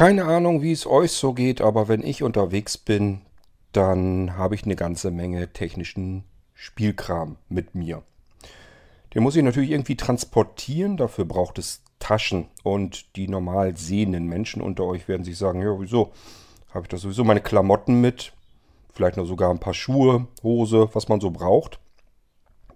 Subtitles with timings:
[0.00, 3.20] Keine Ahnung, wie es euch so geht, aber wenn ich unterwegs bin,
[3.72, 8.02] dann habe ich eine ganze Menge technischen Spielkram mit mir.
[9.12, 12.46] Den muss ich natürlich irgendwie transportieren, dafür braucht es Taschen.
[12.62, 16.12] Und die normal sehenden Menschen unter euch werden sich sagen, ja, wieso?
[16.72, 18.32] Habe ich da sowieso meine Klamotten mit,
[18.94, 21.78] vielleicht noch sogar ein paar Schuhe, Hose, was man so braucht.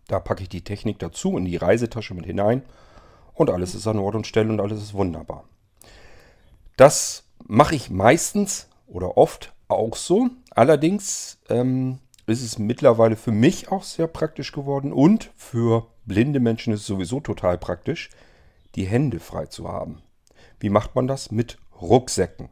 [0.09, 2.65] Da packe ich die Technik dazu in die Reisetasche mit hinein
[3.33, 5.45] und alles ist an Ort und Stelle und alles ist wunderbar.
[6.77, 10.31] Das mache ich meistens oder oft auch so.
[10.51, 16.73] Allerdings ähm, ist es mittlerweile für mich auch sehr praktisch geworden und für blinde Menschen
[16.73, 18.11] ist es sowieso total praktisch,
[18.75, 20.03] die Hände frei zu haben.
[20.59, 21.31] Wie macht man das?
[21.31, 22.49] Mit Rucksäcken.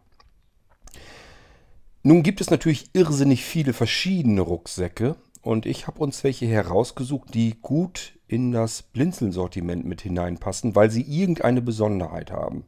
[2.02, 7.57] Nun gibt es natürlich irrsinnig viele verschiedene Rucksäcke und ich habe uns welche herausgesucht, die
[7.60, 12.65] gut in das Blinzeln-Sortiment mit hineinpassen, weil sie irgendeine Besonderheit haben.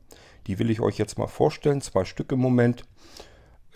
[0.47, 2.85] Die will ich euch jetzt mal vorstellen, zwei Stück im Moment.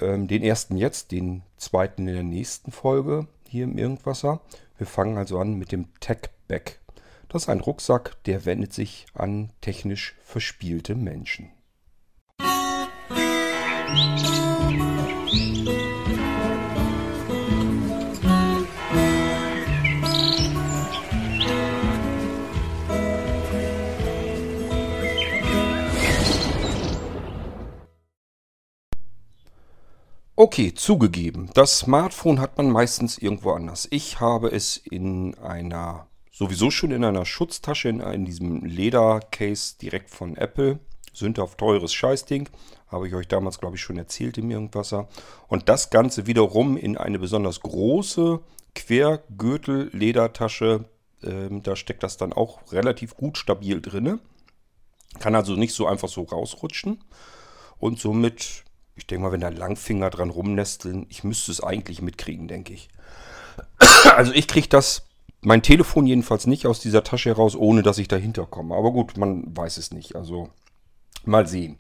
[0.01, 4.41] Ähm, den ersten jetzt, den zweiten in der nächsten Folge hier im Irgendwasser.
[4.77, 6.79] Wir fangen also an mit dem Tech Bag.
[7.29, 11.51] Das ist ein Rucksack, der wendet sich an technisch verspielte Menschen.
[30.41, 31.51] Okay, zugegeben.
[31.55, 33.89] Das Smartphone hat man meistens irgendwo anders.
[33.91, 40.11] Ich habe es in einer, sowieso schon in einer Schutztasche, in, in diesem Ledercase direkt
[40.11, 40.79] von Apple.
[41.13, 42.49] Sündhaft teures Scheißding.
[42.87, 45.09] Habe ich euch damals, glaube ich, schon erzählt im Irgendwasser.
[45.49, 48.39] Und das Ganze wiederum in eine besonders große
[48.77, 50.85] Quergürtel-Ledertasche.
[51.25, 54.21] Ähm, da steckt das dann auch relativ gut stabil drin.
[55.19, 57.03] Kann also nicht so einfach so rausrutschen.
[57.81, 58.63] Und somit
[58.99, 62.89] ich denke mal, wenn da Langfinger dran rumnesteln, ich müsste es eigentlich mitkriegen, denke ich.
[64.17, 65.07] Also ich kriege das,
[65.41, 68.75] mein Telefon jedenfalls nicht aus dieser Tasche heraus, ohne dass ich dahinter komme.
[68.75, 70.17] Aber gut, man weiß es nicht.
[70.17, 70.49] Also
[71.25, 71.79] mal sehen.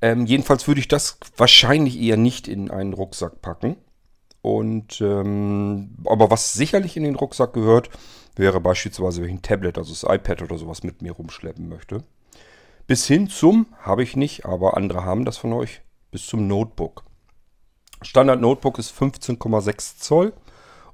[0.00, 3.76] Ähm, jedenfalls würde ich das wahrscheinlich eher nicht in einen Rucksack packen.
[4.42, 7.90] Und ähm, aber was sicherlich in den Rucksack gehört,
[8.36, 12.04] wäre beispielsweise, wenn ich ein Tablet, also das iPad oder sowas mit mir rumschleppen möchte.
[12.86, 15.80] Bis hin zum, habe ich nicht, aber andere haben das von euch,
[16.16, 17.04] bis zum Notebook.
[18.00, 20.32] Standard Notebook ist 15,6 Zoll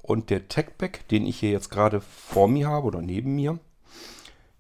[0.03, 3.61] und der TechPack, den ich hier jetzt gerade vor mir habe oder neben mir,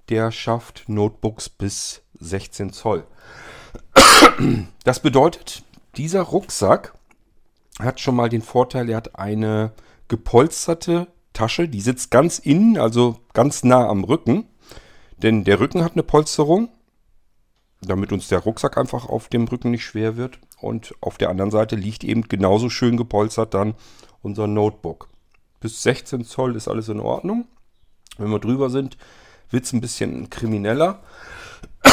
[0.09, 3.05] der schafft Notebooks bis 16 Zoll.
[4.85, 5.65] Das bedeutet,
[5.97, 6.95] dieser Rucksack
[7.81, 9.73] hat schon mal den Vorteil, er hat eine
[10.07, 14.47] gepolsterte Tasche, die sitzt ganz innen, also ganz nah am Rücken.
[15.17, 16.69] Denn der Rücken hat eine Polsterung
[17.83, 20.39] damit uns der Rucksack einfach auf dem Rücken nicht schwer wird.
[20.63, 23.75] Und auf der anderen Seite liegt eben genauso schön gepolstert dann
[24.23, 25.09] unser Notebook.
[25.61, 27.47] Bis 16 Zoll ist alles in Ordnung.
[28.17, 28.97] Wenn wir drüber sind,
[29.51, 31.03] wird es ein bisschen krimineller.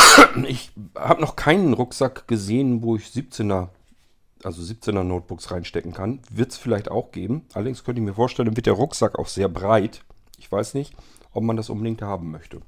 [0.47, 3.69] Ich habe noch keinen Rucksack gesehen, wo ich 17er,
[4.43, 6.19] also 17er Notebooks reinstecken kann.
[6.29, 7.45] Wird es vielleicht auch geben.
[7.53, 10.03] Allerdings könnte ich mir vorstellen, wird der Rucksack auch sehr breit.
[10.37, 10.93] Ich weiß nicht,
[11.31, 12.61] ob man das unbedingt haben möchte.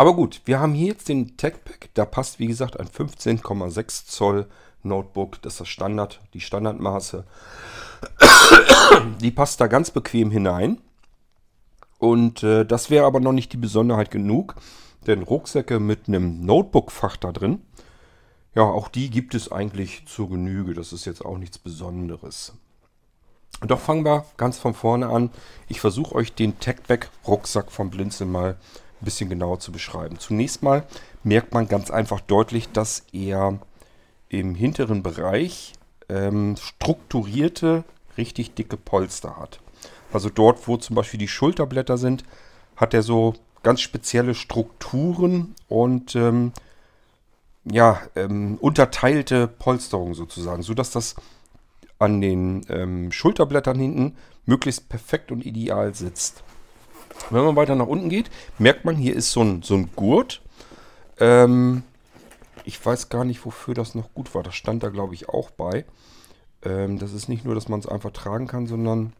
[0.00, 1.90] Aber gut, wir haben hier jetzt den TechPack.
[1.92, 4.46] Da passt, wie gesagt, ein 15,6 Zoll
[4.82, 5.42] Notebook.
[5.42, 7.26] Das ist das Standard, die Standardmaße.
[9.20, 10.80] Die passt da ganz bequem hinein.
[11.98, 14.54] Und äh, das wäre aber noch nicht die Besonderheit genug.
[15.06, 17.60] Denn Rucksäcke mit einem Notebook-Fach da drin,
[18.54, 20.72] ja, auch die gibt es eigentlich zur Genüge.
[20.72, 22.54] Das ist jetzt auch nichts Besonderes.
[23.60, 25.28] Doch fangen wir ganz von vorne an.
[25.68, 28.56] Ich versuche euch den TechBack-Rucksack vom Blinzeln mal
[29.00, 30.18] ein bisschen genauer zu beschreiben.
[30.18, 30.84] Zunächst mal
[31.22, 33.58] merkt man ganz einfach deutlich, dass er
[34.28, 35.72] im hinteren Bereich
[36.08, 37.84] ähm, strukturierte,
[38.16, 39.60] richtig dicke Polster hat.
[40.12, 42.24] Also dort, wo zum Beispiel die Schulterblätter sind,
[42.76, 46.52] hat er so ganz spezielle Strukturen und ähm,
[47.64, 51.14] ja, ähm, unterteilte Polsterung sozusagen, sodass das
[51.98, 54.16] an den ähm, Schulterblättern hinten
[54.46, 56.42] möglichst perfekt und ideal sitzt.
[57.30, 60.42] Wenn man weiter nach unten geht, merkt man, hier ist so ein, so ein Gurt.
[61.18, 61.82] Ähm,
[62.64, 64.42] ich weiß gar nicht, wofür das noch gut war.
[64.42, 65.84] Das stand da, glaube ich, auch bei.
[66.62, 69.12] Ähm, das ist nicht nur, dass man es einfach tragen kann, sondern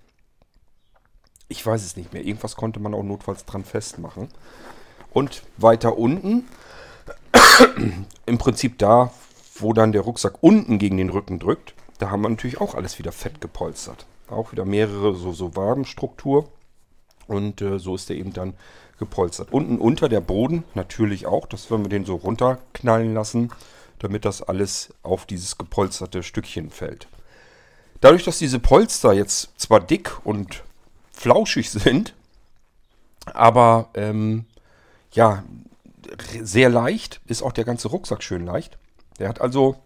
[1.48, 2.24] ich weiß es nicht mehr.
[2.24, 4.28] Irgendwas konnte man auch notfalls dran festmachen.
[5.12, 6.44] Und weiter unten,
[8.26, 9.12] im Prinzip da,
[9.56, 12.98] wo dann der Rucksack unten gegen den Rücken drückt, da haben wir natürlich auch alles
[12.98, 14.06] wieder fett gepolstert.
[14.28, 16.48] Auch wieder mehrere so, so Wabenstruktur.
[17.30, 18.54] Und äh, so ist der eben dann
[18.98, 19.52] gepolstert.
[19.52, 23.52] Unten unter der Boden natürlich auch, dass wenn wir den so runterknallen lassen,
[24.00, 27.06] damit das alles auf dieses gepolsterte Stückchen fällt.
[28.00, 30.64] Dadurch, dass diese Polster jetzt zwar dick und
[31.12, 32.14] flauschig sind,
[33.26, 34.46] aber ähm,
[35.12, 35.44] ja,
[36.42, 38.76] sehr leicht, ist auch der ganze Rucksack schön leicht.
[39.20, 39.76] Der hat also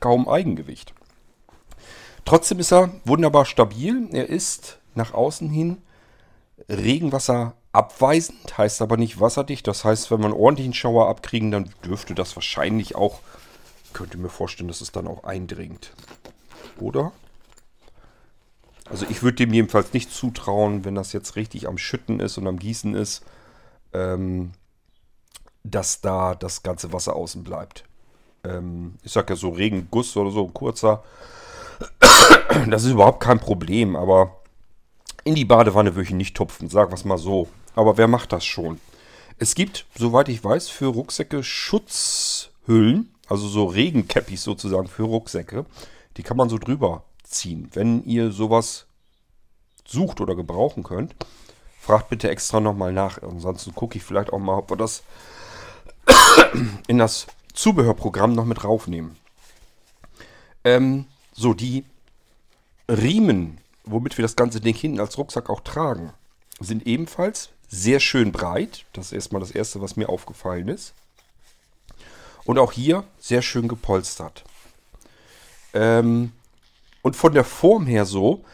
[0.00, 0.92] kaum Eigengewicht.
[2.24, 4.08] Trotzdem ist er wunderbar stabil.
[4.10, 5.78] Er ist nach außen hin
[6.68, 9.66] Regenwasser abweisend, heißt aber nicht wasserdicht.
[9.66, 13.20] Das heißt, wenn man ordentlich einen Schauer abkriegen, dann dürfte das wahrscheinlich auch,
[13.92, 15.92] könnte mir vorstellen, dass es dann auch eindringt.
[16.78, 17.12] Oder?
[18.90, 22.46] Also ich würde dem jedenfalls nicht zutrauen, wenn das jetzt richtig am Schütten ist und
[22.46, 23.22] am Gießen ist,
[23.92, 24.52] ähm,
[25.62, 27.84] dass da das ganze Wasser außen bleibt.
[28.44, 31.02] Ähm, ich sag ja so Regenguss oder so, kurzer.
[32.68, 34.37] Das ist überhaupt kein Problem, aber
[35.28, 37.48] in die Badewanne würde ich nicht tupfen, sagen wir es mal so.
[37.74, 38.80] Aber wer macht das schon?
[39.38, 45.66] Es gibt, soweit ich weiß, für Rucksäcke Schutzhüllen, also so Regencappis sozusagen für Rucksäcke.
[46.16, 47.68] Die kann man so drüber ziehen.
[47.74, 48.86] Wenn ihr sowas
[49.86, 51.14] sucht oder gebrauchen könnt,
[51.78, 53.22] fragt bitte extra nochmal nach.
[53.22, 55.02] Ansonsten gucke ich vielleicht auch mal, ob wir das
[56.88, 59.14] in das Zubehörprogramm noch mit raufnehmen.
[60.64, 61.04] Ähm,
[61.34, 61.84] so, die
[62.88, 63.58] Riemen,
[63.90, 66.12] womit wir das ganze Ding hinten als Rucksack auch tragen,
[66.60, 68.84] sind ebenfalls sehr schön breit.
[68.92, 70.94] Das ist erstmal das Erste, was mir aufgefallen ist.
[72.44, 74.44] Und auch hier sehr schön gepolstert.
[75.74, 76.32] Ähm,
[77.02, 78.44] und von der Form her so,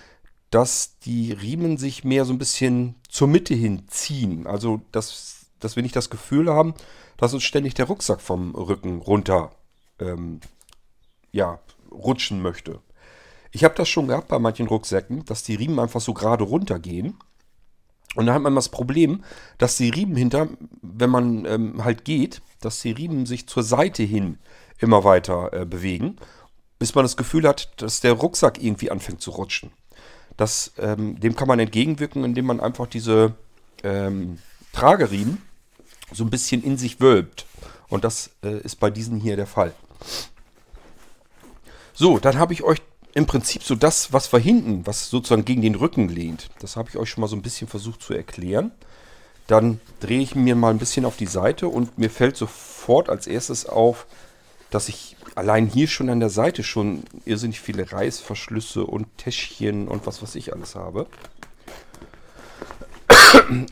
[0.50, 4.46] dass die Riemen sich mehr so ein bisschen zur Mitte hin ziehen.
[4.46, 6.74] Also, dass, dass wir nicht das Gefühl haben,
[7.16, 9.52] dass uns ständig der Rucksack vom Rücken runter
[9.98, 10.40] ähm,
[11.32, 11.60] ja,
[11.90, 12.80] rutschen möchte.
[13.54, 17.16] Ich habe das schon gehabt bei manchen Rucksäcken, dass die Riemen einfach so gerade runtergehen.
[18.16, 19.22] Und da hat man das Problem,
[19.58, 20.48] dass die Riemen hinter,
[20.82, 24.38] wenn man ähm, halt geht, dass die Riemen sich zur Seite hin
[24.80, 26.16] immer weiter äh, bewegen,
[26.80, 29.70] bis man das Gefühl hat, dass der Rucksack irgendwie anfängt zu rutschen.
[30.36, 33.34] Das, ähm, dem kann man entgegenwirken, indem man einfach diese
[33.84, 34.38] ähm,
[34.72, 35.40] Trageriemen
[36.12, 37.46] so ein bisschen in sich wölbt.
[37.88, 39.72] Und das äh, ist bei diesen hier der Fall.
[41.92, 42.82] So, dann habe ich euch
[43.14, 46.88] im Prinzip so das, was wir hinten, was sozusagen gegen den Rücken lehnt, das habe
[46.90, 48.72] ich euch schon mal so ein bisschen versucht zu erklären.
[49.46, 53.26] Dann drehe ich mir mal ein bisschen auf die Seite und mir fällt sofort als
[53.26, 54.06] erstes auf,
[54.70, 60.06] dass ich allein hier schon an der Seite schon irrsinnig viele Reißverschlüsse und Täschchen und
[60.06, 61.06] was weiß ich alles habe.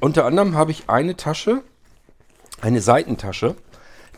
[0.01, 1.63] Unter anderem habe ich eine Tasche,
[2.61, 3.57] eine Seitentasche.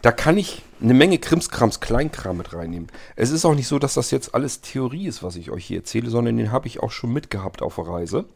[0.05, 2.89] Da kann ich eine Menge Krimskrams, Kleinkram mit reinnehmen.
[3.17, 5.79] Es ist auch nicht so, dass das jetzt alles Theorie ist, was ich euch hier
[5.79, 8.27] erzähle, sondern den habe ich auch schon mitgehabt auf der Reise.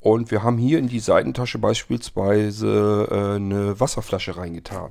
[0.00, 4.90] Und wir haben hier in die Seitentasche beispielsweise äh, eine Wasserflasche reingetan.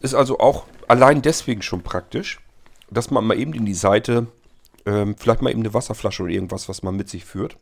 [0.00, 2.38] Ist also auch allein deswegen schon praktisch,
[2.88, 4.28] dass man mal eben in die Seite
[4.86, 7.56] ähm, vielleicht mal eben eine Wasserflasche oder irgendwas, was man mit sich führt,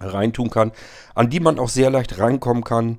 [0.00, 0.70] reintun kann,
[1.14, 2.98] an die man auch sehr leicht reinkommen kann,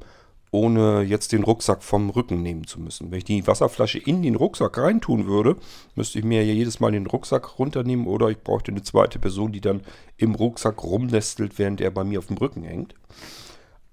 [0.56, 3.12] ohne jetzt den Rucksack vom Rücken nehmen zu müssen.
[3.12, 5.58] Wenn ich die Wasserflasche in den Rucksack reintun würde,
[5.96, 9.52] müsste ich mir ja jedes Mal den Rucksack runternehmen oder ich bräuchte eine zweite Person,
[9.52, 9.82] die dann
[10.18, 12.96] im Rucksack rumnestelt, während er bei mir auf dem Rücken hängt.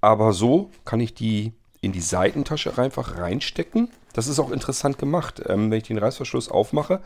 [0.01, 5.43] Aber so kann ich die in die Seitentasche einfach reinstecken das ist auch interessant gemacht.
[5.47, 7.01] Ähm, wenn ich den Reißverschluss aufmache,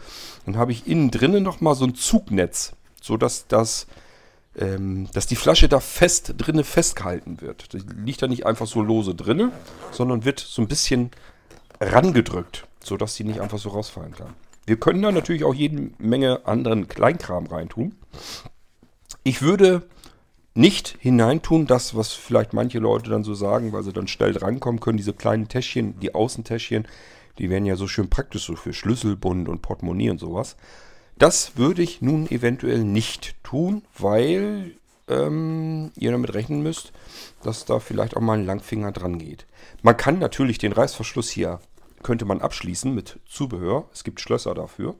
[0.44, 3.86] dann habe ich innen drinnen nochmal so ein Zugnetz, sodass das,
[4.58, 7.72] ähm, dass die Flasche da fest drinnen festgehalten wird.
[7.72, 9.52] Die liegt da nicht einfach so lose drinnen,
[9.92, 11.10] sondern wird so ein bisschen
[11.80, 14.34] rangedrückt, sodass sie nicht einfach so rausfallen kann.
[14.64, 17.94] Wir können da natürlich auch jede Menge anderen Kleinkram reintun.
[19.22, 19.82] Ich würde
[20.54, 24.80] nicht hineintun, das, was vielleicht manche Leute dann so sagen, weil sie dann schnell drankommen
[24.80, 26.88] können, diese kleinen Täschchen, die Außentäschchen,
[27.38, 30.56] die wären ja so schön praktisch, so für Schlüsselbund und Portemonnaie und sowas.
[31.18, 34.76] Das würde ich nun eventuell nicht tun, weil
[35.08, 36.92] ähm, ihr damit rechnen müsst,
[37.42, 39.46] dass da vielleicht auch mal ein Langfinger dran geht.
[39.82, 41.60] Man kann natürlich den Reißverschluss hier,
[42.02, 43.88] könnte man abschließen mit Zubehör.
[43.92, 44.94] Es gibt Schlösser dafür.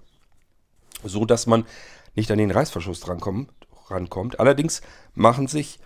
[1.04, 1.66] So dass man
[2.14, 3.50] nicht an den Reißverschluss drankommt,
[3.88, 4.40] rankommt.
[4.40, 4.80] Allerdings
[5.14, 5.78] machen sich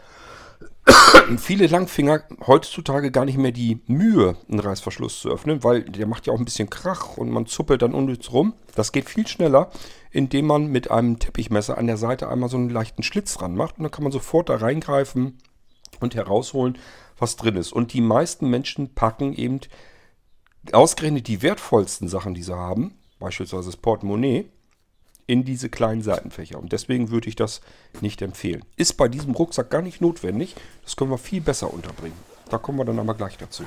[1.39, 6.27] viele Langfinger heutzutage gar nicht mehr die Mühe, einen Reißverschluss zu öffnen, weil der macht
[6.27, 8.55] ja auch ein bisschen Krach und man zuppelt dann unnütz rum.
[8.75, 9.71] Das geht viel schneller,
[10.11, 13.79] indem man mit einem Teppichmesser an der Seite einmal so einen leichten Schlitz dran macht
[13.79, 15.39] und dann kann man sofort da reingreifen
[16.01, 16.79] und herausholen,
[17.19, 17.73] was drin ist.
[17.73, 19.61] Und die meisten Menschen packen eben
[20.73, 24.51] ausgerechnet die wertvollsten Sachen, die sie haben, beispielsweise das Portemonnaie,
[25.31, 26.59] in diese kleinen Seitenfächer.
[26.59, 27.61] Und deswegen würde ich das
[28.01, 28.65] nicht empfehlen.
[28.75, 30.57] Ist bei diesem Rucksack gar nicht notwendig.
[30.83, 32.17] Das können wir viel besser unterbringen.
[32.49, 33.63] Da kommen wir dann aber gleich dazu.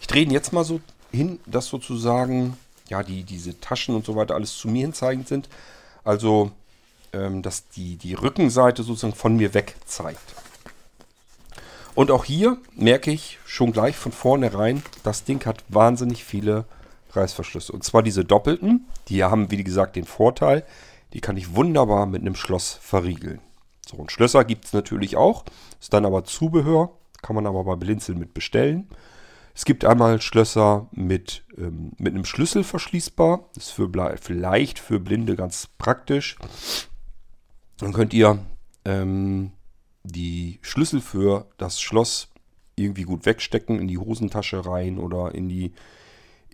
[0.00, 2.56] Ich drehe ihn jetzt mal so hin, dass sozusagen
[2.88, 5.50] ja, die, diese Taschen und so weiter alles zu mir hinzeigend sind.
[6.02, 6.50] Also,
[7.12, 10.34] ähm, dass die, die Rückenseite sozusagen von mir weg zeigt.
[11.94, 16.64] Und auch hier merke ich schon gleich von vornherein, das Ding hat wahnsinnig viele
[17.16, 17.72] Reißverschlüsse.
[17.72, 20.64] Und zwar diese doppelten, die haben, wie gesagt, den Vorteil,
[21.12, 23.40] die kann ich wunderbar mit einem Schloss verriegeln.
[23.86, 25.44] So, und Schlösser gibt es natürlich auch,
[25.80, 26.90] ist dann aber Zubehör,
[27.20, 28.88] kann man aber bei Blinzeln mit bestellen.
[29.54, 33.50] Es gibt einmal Schlösser mit, ähm, mit einem Schlüssel verschließbar.
[33.56, 33.90] Ist für,
[34.20, 36.38] vielleicht für Blinde ganz praktisch.
[37.78, 38.38] Dann könnt ihr
[38.84, 39.52] ähm,
[40.04, 42.28] die Schlüssel für das Schloss
[42.76, 45.72] irgendwie gut wegstecken, in die Hosentasche rein oder in die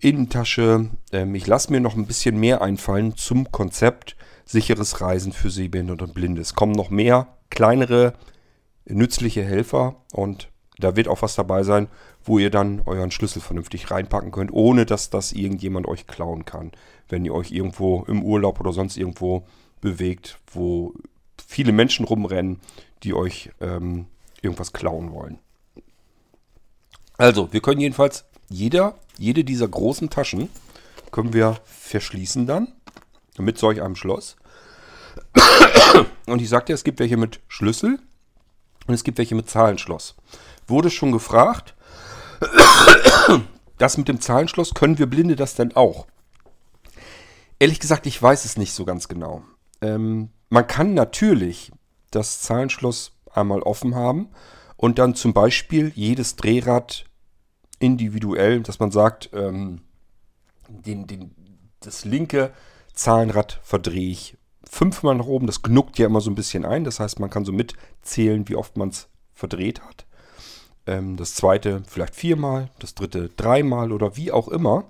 [0.03, 0.91] Innentasche.
[1.13, 6.05] Ähm, ich lasse mir noch ein bisschen mehr einfallen zum Konzept sicheres Reisen für Sehbehinderte
[6.05, 6.41] und Blinde.
[6.41, 8.15] Es kommen noch mehr kleinere
[8.87, 11.89] nützliche Helfer und da wird auch was dabei sein,
[12.25, 16.73] wo ihr dann euren Schlüssel vernünftig reinpacken könnt, ohne dass das irgendjemand euch klauen kann.
[17.09, 19.45] Wenn ihr euch irgendwo im Urlaub oder sonst irgendwo
[19.81, 20.95] bewegt, wo
[21.47, 22.61] viele Menschen rumrennen,
[23.03, 24.07] die euch ähm,
[24.41, 25.39] irgendwas klauen wollen.
[27.17, 30.49] Also, wir können jedenfalls jeder, jede dieser großen Taschen
[31.11, 32.73] können wir verschließen dann
[33.39, 34.37] mit solch einem Schloss.
[36.27, 37.99] Und ich sagte, es gibt welche mit Schlüssel
[38.87, 40.17] und es gibt welche mit Zahlenschloss.
[40.67, 41.75] Wurde schon gefragt,
[43.79, 46.07] das mit dem Zahlenschloss, können wir Blinde das denn auch?
[47.59, 49.43] Ehrlich gesagt, ich weiß es nicht so ganz genau.
[49.81, 51.73] Ähm, man kann natürlich
[52.11, 54.29] das Zahlenschloss einmal offen haben
[54.77, 57.08] und dann zum Beispiel jedes Drehrad
[57.79, 59.81] individuell, dass man sagt, ähm,
[60.69, 61.35] den, den,
[61.81, 62.53] das linke
[62.93, 64.37] Zahlenrad verdrehe ich
[64.69, 65.47] fünfmal nach oben.
[65.47, 66.85] Das knuckt ja immer so ein bisschen ein.
[66.85, 70.07] Das heißt, man kann so mitzählen, wie oft man es verdreht hat.
[70.87, 74.85] Ähm, das zweite vielleicht viermal, das dritte dreimal oder wie auch immer.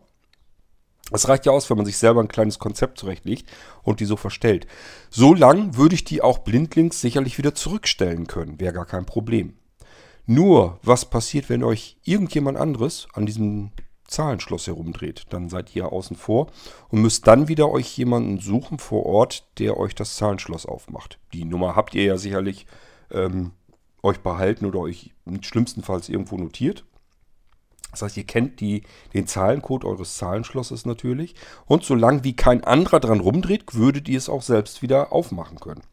[1.11, 3.49] Es reicht ja aus, wenn man sich selber ein kleines Konzept zurechtlegt
[3.83, 4.66] und die so verstellt.
[5.11, 8.61] So lang würde ich die auch blindlings sicherlich wieder zurückstellen können.
[8.61, 9.54] Wäre gar kein Problem.
[10.30, 13.70] Nur, was passiert, wenn euch irgendjemand anderes an diesem
[14.06, 15.25] Zahlenschloss herumdreht?
[15.30, 16.49] Dann seid ihr außen vor
[16.90, 21.18] und müsst dann wieder euch jemanden suchen vor Ort, der euch das Zahlenschloss aufmacht.
[21.32, 22.66] Die Nummer habt ihr ja sicherlich
[23.11, 23.52] ähm,
[24.02, 26.85] euch behalten oder euch schlimmstenfalls irgendwo notiert.
[27.90, 28.82] Das heißt, ihr kennt die,
[29.14, 31.37] den Zahlencode eures Zahlenschlosses natürlich.
[31.64, 35.85] Und solange wie kein anderer dran rumdreht, würdet ihr es auch selbst wieder aufmachen können.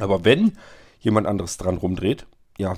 [0.00, 0.56] Aber wenn
[0.98, 2.74] jemand anderes dran rumdreht, ja,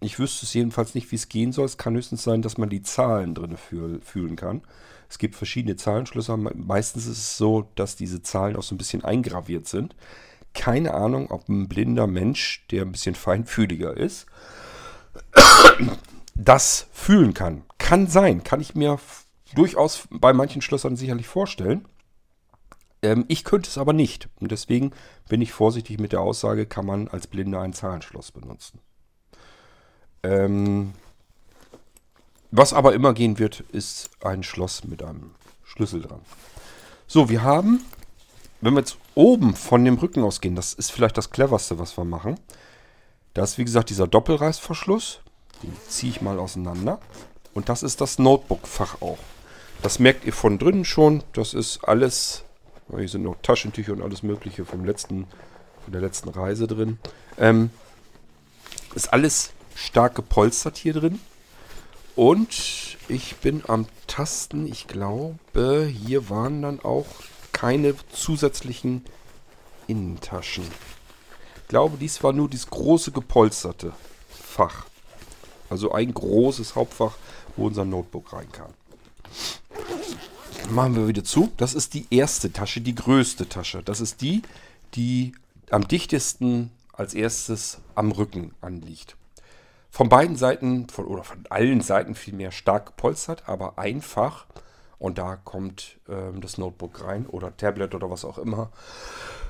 [0.00, 1.64] ich wüsste es jedenfalls nicht, wie es gehen soll.
[1.64, 4.62] Es kann höchstens sein, dass man die Zahlen drin fühlen kann.
[5.08, 6.36] Es gibt verschiedene Zahlenschlösser.
[6.36, 9.94] Meistens ist es so, dass diese Zahlen auch so ein bisschen eingraviert sind.
[10.52, 14.26] Keine Ahnung, ob ein blinder Mensch, der ein bisschen feinfühliger ist,
[16.34, 17.62] das fühlen kann.
[17.78, 18.98] Kann sein, kann ich mir
[19.54, 21.86] durchaus bei manchen Schlössern sicherlich vorstellen.
[23.02, 24.28] Ähm, ich könnte es aber nicht.
[24.40, 24.92] Und deswegen
[25.28, 28.80] bin ich vorsichtig mit der Aussage, kann man als Blinder ein Zahlenschloss benutzen.
[30.22, 30.92] Ähm,
[32.50, 35.32] was aber immer gehen wird, ist ein Schloss mit einem
[35.64, 36.20] Schlüssel dran.
[37.06, 37.84] So, wir haben,
[38.60, 42.04] wenn wir jetzt oben von dem Rücken ausgehen, das ist vielleicht das cleverste, was wir
[42.04, 42.38] machen.
[43.34, 45.20] Da ist wie gesagt dieser Doppelreißverschluss.
[45.62, 47.00] Den ziehe ich mal auseinander.
[47.54, 49.18] Und das ist das Notebook-Fach auch.
[49.82, 51.22] Das merkt ihr von drinnen schon.
[51.32, 52.44] Das ist alles.
[52.88, 55.26] Hier sind noch Taschentücher und alles Mögliche vom letzten,
[55.82, 56.98] von der letzten Reise drin.
[57.38, 57.70] Ähm,
[58.94, 61.20] ist alles stark gepolstert hier drin.
[62.16, 64.66] Und ich bin am Tasten.
[64.66, 67.06] Ich glaube, hier waren dann auch
[67.52, 69.04] keine zusätzlichen
[69.86, 70.64] Innentaschen.
[71.62, 73.92] Ich glaube, dies war nur dieses große gepolsterte
[74.30, 74.86] Fach.
[75.68, 77.16] Also ein großes Hauptfach,
[77.56, 78.72] wo unser Notebook reinkam.
[80.70, 81.52] Machen wir wieder zu.
[81.58, 83.82] Das ist die erste Tasche, die größte Tasche.
[83.82, 84.42] Das ist die,
[84.94, 85.32] die
[85.70, 89.16] am dichtesten als erstes am Rücken anliegt.
[89.96, 94.44] Von beiden Seiten, von, oder von allen Seiten vielmehr stark gepolstert, aber einfach.
[94.98, 98.70] Und da kommt ähm, das Notebook rein oder Tablet oder was auch immer.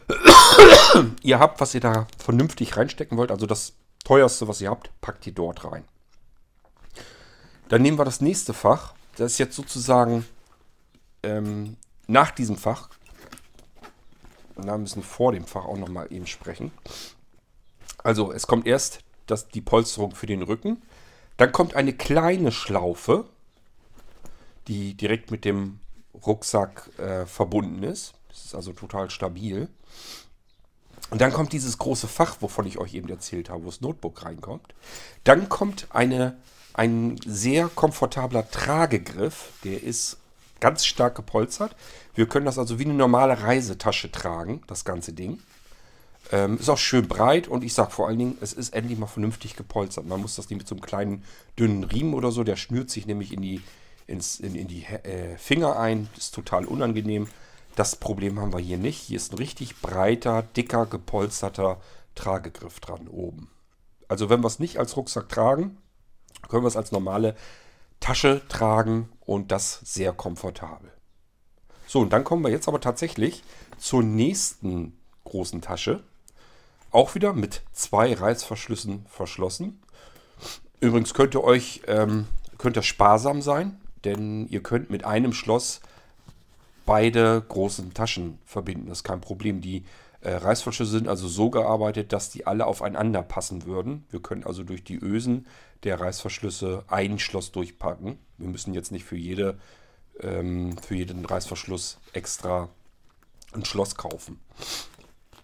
[1.24, 3.72] ihr habt, was ihr da vernünftig reinstecken wollt, also das
[4.04, 5.82] teuerste, was ihr habt, packt ihr dort rein.
[7.68, 8.94] Dann nehmen wir das nächste Fach.
[9.16, 10.24] Das ist jetzt sozusagen
[11.24, 11.76] ähm,
[12.06, 12.90] nach diesem Fach.
[14.54, 16.70] Da müssen vor dem Fach auch nochmal eben sprechen.
[18.04, 20.82] Also es kommt erst das, die Polsterung für den Rücken.
[21.36, 23.26] Dann kommt eine kleine Schlaufe,
[24.68, 25.80] die direkt mit dem
[26.26, 28.14] Rucksack äh, verbunden ist.
[28.28, 29.68] Das ist also total stabil.
[31.10, 34.24] Und dann kommt dieses große Fach, wovon ich euch eben erzählt habe, wo das Notebook
[34.24, 34.74] reinkommt.
[35.24, 36.36] Dann kommt eine
[36.76, 39.52] ein sehr komfortabler Tragegriff.
[39.64, 40.18] Der ist
[40.60, 41.74] ganz stark gepolstert.
[42.14, 45.40] Wir können das also wie eine normale Reisetasche tragen, das ganze Ding.
[46.32, 49.06] Ähm, ist auch schön breit und ich sage vor allen Dingen, es ist endlich mal
[49.06, 50.06] vernünftig gepolstert.
[50.06, 51.24] Man muss das nicht mit so einem kleinen
[51.58, 53.62] dünnen Riemen oder so, der schnürt sich nämlich in die,
[54.06, 56.08] ins, in, in die äh, Finger ein.
[56.16, 57.28] Ist total unangenehm.
[57.76, 58.98] Das Problem haben wir hier nicht.
[58.98, 61.80] Hier ist ein richtig breiter, dicker, gepolsterter
[62.14, 63.50] Tragegriff dran oben.
[64.08, 65.76] Also wenn wir es nicht als Rucksack tragen,
[66.48, 67.36] können wir es als normale
[68.00, 70.90] Tasche tragen und das sehr komfortabel.
[71.86, 73.44] So, und dann kommen wir jetzt aber tatsächlich
[73.78, 76.02] zur nächsten großen Tasche.
[76.90, 79.80] Auch wieder mit zwei Reißverschlüssen verschlossen.
[80.80, 82.26] Übrigens könnt ihr euch, ähm,
[82.58, 85.80] könnt ihr sparsam sein, denn ihr könnt mit einem Schloss
[86.84, 88.88] beide großen Taschen verbinden.
[88.88, 89.60] Das ist kein Problem.
[89.60, 89.84] Die
[90.20, 94.06] äh, Reißverschlüsse sind also so gearbeitet, dass die alle aufeinander passen würden.
[94.10, 95.46] Wir können also durch die Ösen
[95.84, 98.18] der Reißverschlüsse ein Schloss durchpacken.
[98.38, 99.58] Wir müssen jetzt nicht für, jede,
[100.20, 102.68] ähm, für jeden Reißverschluss extra
[103.52, 104.40] ein Schloss kaufen.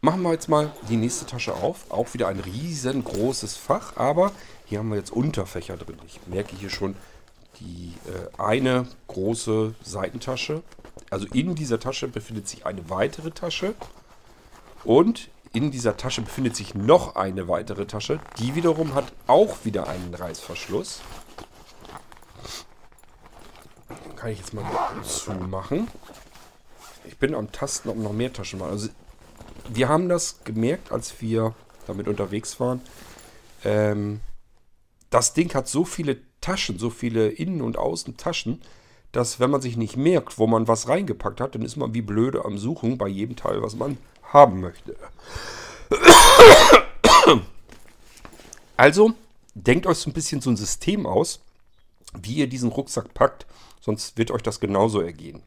[0.04, 1.88] Machen wir jetzt mal die nächste Tasche auf.
[1.88, 4.32] Auch wieder ein riesengroßes Fach, aber
[4.64, 5.96] hier haben wir jetzt Unterfächer drin.
[6.08, 6.96] Ich merke hier schon
[7.60, 10.64] die äh, eine große Seitentasche.
[11.08, 13.76] Also in dieser Tasche befindet sich eine weitere Tasche.
[14.82, 18.18] Und in dieser Tasche befindet sich noch eine weitere Tasche.
[18.40, 21.00] Die wiederum hat auch wieder einen Reißverschluss.
[24.16, 24.64] Kann ich jetzt mal
[25.04, 25.86] zumachen.
[27.04, 28.70] Ich bin am Tasten, ob noch mehr Taschen waren.
[28.70, 28.88] Also
[29.74, 31.54] wir haben das gemerkt, als wir
[31.86, 32.80] damit unterwegs waren.
[33.64, 34.20] Ähm,
[35.10, 38.62] das Ding hat so viele Taschen, so viele Innen- und Außentaschen,
[39.12, 42.02] dass wenn man sich nicht merkt, wo man was reingepackt hat, dann ist man wie
[42.02, 44.96] blöde am Suchen bei jedem Teil, was man haben möchte.
[48.76, 49.12] Also,
[49.54, 51.40] denkt euch so ein bisschen so ein System aus,
[52.20, 53.46] wie ihr diesen Rucksack packt,
[53.80, 55.42] sonst wird euch das genauso ergehen.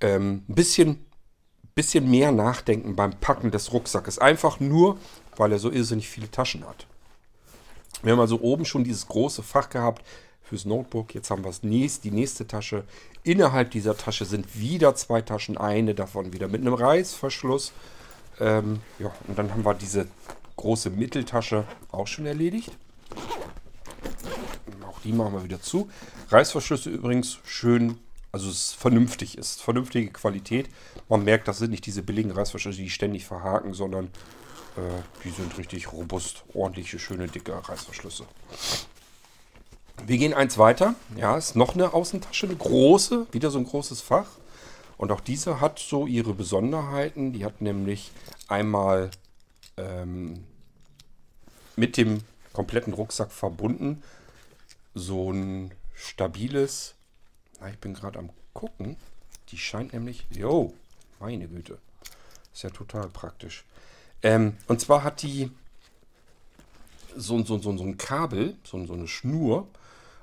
[0.00, 1.06] Ähm, ein bisschen,
[1.76, 4.18] bisschen mehr nachdenken beim Packen des Rucksackes.
[4.18, 4.98] Einfach nur,
[5.36, 6.86] weil er so irrsinnig viele Taschen hat.
[8.02, 10.04] Wir haben also oben schon dieses große Fach gehabt
[10.42, 11.14] fürs Notebook.
[11.14, 12.84] Jetzt haben wir das nächste, die nächste Tasche.
[13.24, 17.72] Innerhalb dieser Tasche sind wieder zwei Taschen, eine davon wieder mit einem Reißverschluss.
[18.40, 20.06] Ähm, ja, und dann haben wir diese
[20.56, 22.72] große Mitteltasche auch schon erledigt.
[24.88, 25.90] Auch die machen wir wieder zu.
[26.30, 27.98] Reißverschlüsse übrigens schön,
[28.36, 29.62] also es vernünftig ist.
[29.62, 30.68] Vernünftige Qualität.
[31.08, 34.08] Man merkt, das sind nicht diese billigen Reißverschlüsse, die ständig verhaken, sondern
[34.76, 34.80] äh,
[35.24, 36.44] die sind richtig robust.
[36.52, 38.26] Ordentliche, schöne, dicke Reißverschlüsse.
[40.04, 40.94] Wir gehen eins weiter.
[41.16, 44.28] Ja, ist noch eine Außentasche, eine große, wieder so ein großes Fach.
[44.98, 47.32] Und auch diese hat so ihre Besonderheiten.
[47.32, 48.12] Die hat nämlich
[48.48, 49.10] einmal
[49.78, 50.44] ähm,
[51.74, 52.20] mit dem
[52.52, 54.02] kompletten Rucksack verbunden
[54.94, 56.96] so ein stabiles.
[57.60, 58.96] Na, ich bin gerade am gucken.
[59.50, 60.26] Die scheint nämlich.
[60.30, 60.74] Jo,
[61.20, 61.78] meine Güte.
[62.52, 63.64] Ist ja total praktisch.
[64.22, 65.50] Ähm, und zwar hat die
[67.14, 69.68] so, so, so, so ein Kabel, so, so eine Schnur.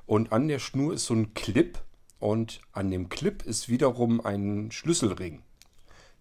[0.06, 1.80] Und an der Schnur ist so ein Clip.
[2.20, 5.44] Und an dem Clip ist wiederum ein Schlüsselring.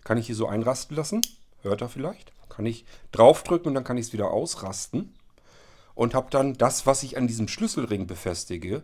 [0.05, 1.22] Kann ich hier so einrasten lassen?
[1.62, 2.33] Hört er vielleicht?
[2.48, 5.14] Kann ich draufdrücken und dann kann ich es wieder ausrasten.
[5.94, 8.83] Und habe dann das, was ich an diesem Schlüsselring befestige,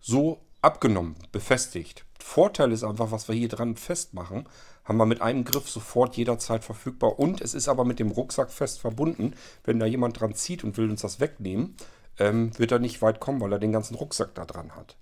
[0.00, 2.04] so abgenommen, befestigt.
[2.18, 4.48] Vorteil ist einfach, was wir hier dran festmachen,
[4.84, 7.18] haben wir mit einem Griff sofort jederzeit verfügbar.
[7.18, 9.34] Und es ist aber mit dem Rucksack fest verbunden.
[9.64, 11.76] Wenn da jemand dran zieht und will uns das wegnehmen,
[12.18, 14.96] ähm, wird er nicht weit kommen, weil er den ganzen Rucksack da dran hat.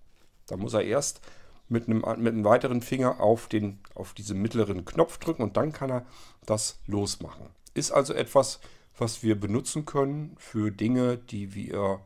[0.46, 1.20] Da muss er erst
[1.68, 5.72] mit einem, mit einem weiteren Finger auf, den, auf diesen mittleren Knopf drücken und dann
[5.72, 6.06] kann er
[6.44, 7.46] das losmachen.
[7.74, 8.60] Ist also etwas,
[8.96, 12.00] was wir benutzen können für Dinge, die wir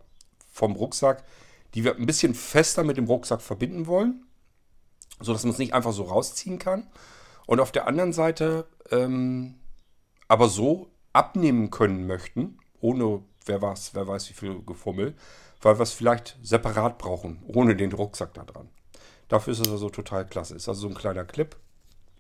[0.51, 1.25] vom Rucksack,
[1.75, 4.27] die wir ein bisschen fester mit dem Rucksack verbinden wollen,
[5.21, 6.87] sodass man es nicht einfach so rausziehen kann.
[7.47, 9.57] Und auf der anderen Seite ähm,
[10.29, 15.17] aber so abnehmen können möchten, ohne wer weiß, wer weiß wie viel Gefummel,
[15.61, 18.69] weil wir es vielleicht separat brauchen, ohne den Rucksack da dran.
[19.29, 20.55] Dafür ist es also total klasse.
[20.55, 21.57] Ist also so ein kleiner Clip,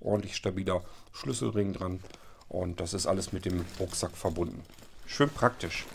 [0.00, 0.82] ordentlich stabiler
[1.12, 2.00] Schlüsselring dran
[2.48, 4.64] und das ist alles mit dem Rucksack verbunden.
[5.06, 5.86] Schön praktisch.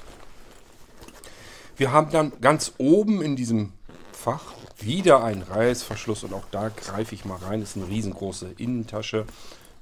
[1.78, 3.74] Wir haben dann ganz oben in diesem
[4.14, 7.60] Fach wieder einen Reißverschluss und auch da greife ich mal rein.
[7.60, 9.26] Das ist eine riesengroße Innentasche,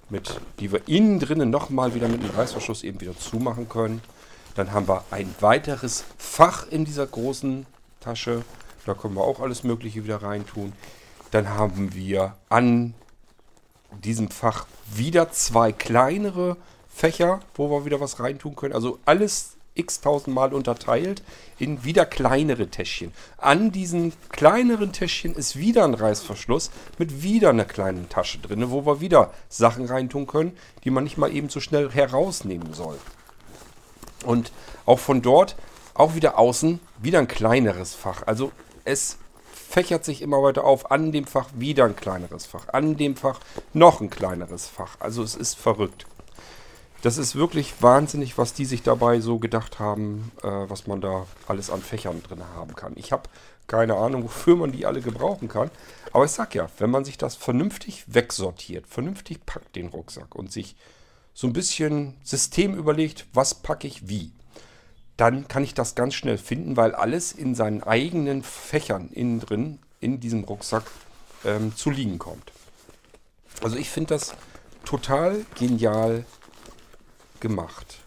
[0.09, 4.01] mit, die wir innen drinnen nochmal wieder mit einem Reißverschluss eben wieder zumachen können.
[4.55, 7.67] Dann haben wir ein weiteres Fach in dieser großen
[7.99, 8.43] Tasche.
[8.87, 10.73] Da können wir auch alles Mögliche wieder reintun.
[11.29, 12.95] Dann haben wir an
[14.03, 16.57] diesem Fach wieder zwei kleinere
[16.89, 18.73] Fächer, wo wir wieder was reintun können.
[18.73, 21.23] Also alles x tausendmal unterteilt
[21.59, 23.13] in wieder kleinere Täschchen.
[23.37, 28.85] An diesen kleineren Täschchen ist wieder ein Reißverschluss mit wieder einer kleinen Tasche drin, wo
[28.85, 32.97] wir wieder Sachen reintun können, die man nicht mal eben so schnell herausnehmen soll.
[34.25, 34.51] Und
[34.85, 35.55] auch von dort,
[35.93, 38.23] auch wieder außen, wieder ein kleineres Fach.
[38.25, 38.51] Also
[38.85, 39.17] es
[39.73, 40.91] fächert sich immer weiter auf.
[40.91, 42.67] An dem Fach wieder ein kleineres Fach.
[42.69, 43.39] An dem Fach
[43.73, 44.97] noch ein kleineres Fach.
[44.99, 46.05] Also es ist verrückt.
[47.03, 51.27] Das ist wirklich wahnsinnig, was die sich dabei so gedacht haben, äh, was man da
[51.49, 52.93] alles an Fächern drin haben kann.
[52.95, 53.23] Ich habe
[53.67, 55.69] keine Ahnung, wofür man die alle gebrauchen kann.
[56.13, 60.49] Aber ich sag ja, wenn man sich das vernünftig wegsortiert, vernünftig packt den Rucksack und
[60.49, 60.77] sich
[61.33, 64.31] so ein bisschen System überlegt, was packe ich wie,
[65.17, 69.79] dann kann ich das ganz schnell finden, weil alles in seinen eigenen Fächern innen drin
[69.99, 70.83] in diesem Rucksack
[71.43, 72.53] ähm, zu liegen kommt.
[73.61, 74.35] Also ich finde das
[74.85, 76.23] total genial
[77.43, 77.99] gemacht.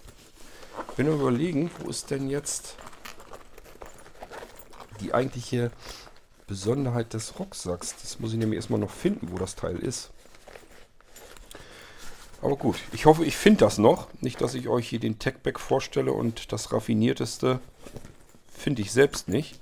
[0.97, 2.75] Wenn wir überlegen, wo ist denn jetzt
[5.01, 5.71] die eigentliche
[6.47, 7.95] Besonderheit des Rucksacks?
[8.01, 10.11] Das muss ich nämlich erstmal noch finden, wo das Teil ist.
[12.41, 14.09] Aber gut, ich hoffe, ich finde das noch.
[14.21, 17.61] Nicht, dass ich euch hier den Techback vorstelle und das raffinierteste
[18.49, 19.61] finde ich selbst nicht.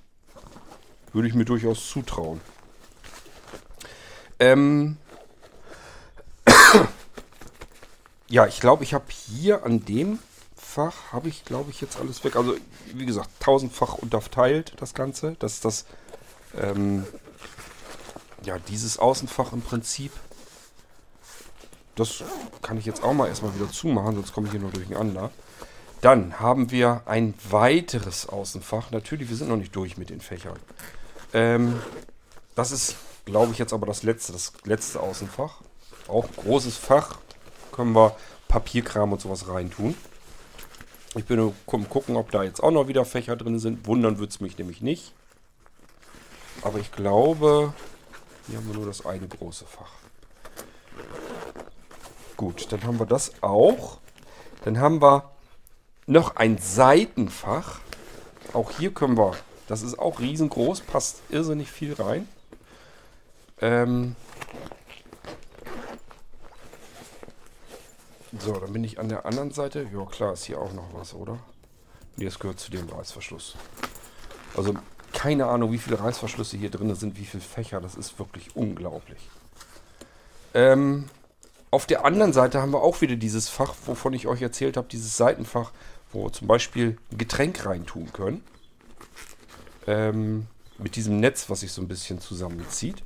[1.13, 2.41] Würde ich mir durchaus zutrauen.
[4.39, 4.99] Ähm
[8.29, 10.19] ja, ich glaube, ich habe hier an dem
[10.57, 12.37] Fach, habe ich glaube ich jetzt alles weg.
[12.37, 12.57] Also
[12.93, 15.37] wie gesagt, tausendfach unterteilt das Ganze.
[15.39, 15.85] Das ist das,
[16.57, 17.07] ähm
[18.45, 20.13] ja, dieses Außenfach im Prinzip.
[21.97, 22.25] Das
[22.63, 25.31] kann ich jetzt auch mal erstmal wieder zumachen, sonst komme ich hier nur durcheinander.
[26.01, 28.91] Dann haben wir ein weiteres Außenfach.
[28.91, 30.59] Natürlich, wir sind noch nicht durch mit den Fächern.
[31.33, 31.81] Ähm,
[32.55, 35.61] das ist, glaube ich, jetzt aber das letzte, das letzte Außenfach.
[36.09, 37.19] Auch großes Fach.
[37.75, 38.15] Können wir
[38.47, 39.97] Papierkram und sowas reintun.
[41.17, 43.89] Ich bin nur gucken, ob da jetzt auch noch wieder Fächer drin sind.
[43.89, 45.13] Wundern würde es mich nämlich nicht.
[46.63, 47.75] Aber ich glaube,
[48.47, 49.91] hier haben wir nur das eine große Fach.
[52.37, 53.99] Gut, dann haben wir das auch.
[54.65, 55.33] Dann haben wir
[56.07, 57.81] noch ein Seitenfach.
[58.53, 59.33] Auch hier können wir,
[59.67, 62.29] das ist auch riesengroß, passt irrsinnig viel rein.
[63.61, 64.15] Ähm
[68.41, 69.89] so, dann bin ich an der anderen Seite.
[69.93, 71.39] Ja, klar, ist hier auch noch was, oder?
[72.17, 73.57] Nee, das gehört zu dem Reißverschluss.
[74.57, 74.75] Also
[75.13, 77.81] keine Ahnung, wie viele Reißverschlüsse hier drin sind, wie viele Fächer.
[77.81, 79.19] Das ist wirklich unglaublich.
[80.53, 81.09] Ähm,
[81.71, 84.87] auf der anderen Seite haben wir auch wieder dieses Fach, wovon ich euch erzählt habe,
[84.89, 85.73] dieses Seitenfach,
[86.13, 88.45] wo wir zum Beispiel ein Getränk reintun können.
[89.87, 90.47] Ähm,
[90.79, 93.03] mit diesem Netz, was sich so ein bisschen zusammenzieht.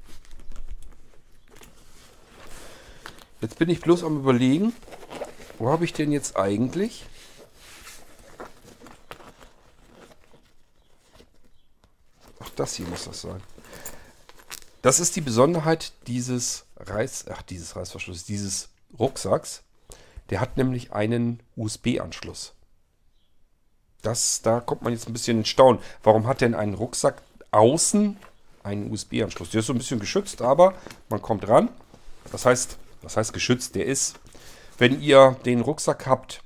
[3.40, 4.72] Jetzt bin ich bloß am überlegen,
[5.58, 7.04] wo habe ich denn jetzt eigentlich
[12.40, 13.42] Ach, das hier muss das sein.
[14.82, 18.68] Das ist die Besonderheit dieses Reiß, ach, dieses Reißverschlusses, dieses
[18.98, 19.64] Rucksacks.
[20.30, 22.54] Der hat nämlich einen USB-Anschluss.
[24.02, 25.80] Das, da kommt man jetzt ein bisschen in Staunen.
[26.02, 28.16] Warum hat denn ein Rucksack außen
[28.62, 29.50] einen USB-Anschluss?
[29.50, 30.74] Der ist so ein bisschen geschützt, aber
[31.08, 31.70] man kommt ran.
[32.30, 33.74] Das heißt, was heißt geschützt?
[33.74, 34.16] Der ist,
[34.78, 36.42] wenn ihr den Rucksack habt,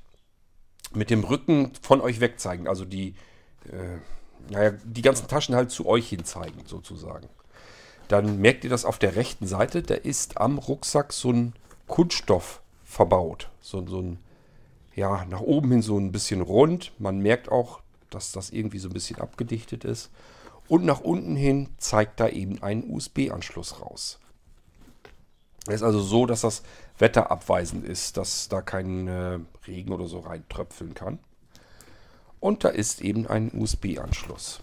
[0.93, 2.67] mit dem Rücken von euch wegzeigen.
[2.67, 3.15] Also die,
[3.71, 3.97] äh,
[4.51, 7.29] naja, die ganzen Taschen halt zu euch hin zeigen, sozusagen
[8.07, 9.81] dann merkt ihr das auf der rechten Seite.
[9.81, 11.53] Da ist am Rucksack so ein
[11.87, 13.49] Kunststoff verbaut.
[13.61, 14.19] So, so ein,
[14.95, 16.91] ja, nach oben hin so ein bisschen rund.
[16.99, 20.11] Man merkt auch, dass das irgendwie so ein bisschen abgedichtet ist.
[20.67, 24.19] Und nach unten hin zeigt da eben ein USB-Anschluss raus.
[25.67, 26.63] Es ist also so, dass das
[26.97, 31.19] wetterabweisend ist, dass da kein äh, Regen oder so reintröpfeln kann.
[32.39, 34.59] Und da ist eben ein USB-Anschluss.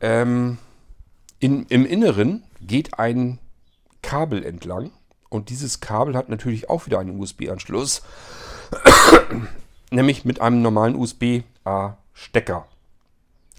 [0.00, 0.58] Ähm,
[1.40, 3.40] in, Im Inneren geht ein
[4.02, 4.92] Kabel entlang
[5.28, 8.02] und dieses Kabel hat natürlich auch wieder einen USB-Anschluss,
[9.90, 12.66] nämlich mit einem normalen USB-A-Stecker.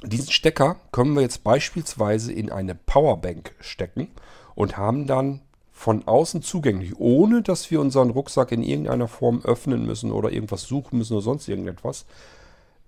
[0.03, 4.09] Diesen Stecker können wir jetzt beispielsweise in eine Powerbank stecken
[4.55, 9.85] und haben dann von außen zugänglich, ohne dass wir unseren Rucksack in irgendeiner Form öffnen
[9.85, 12.05] müssen oder irgendwas suchen müssen oder sonst irgendetwas,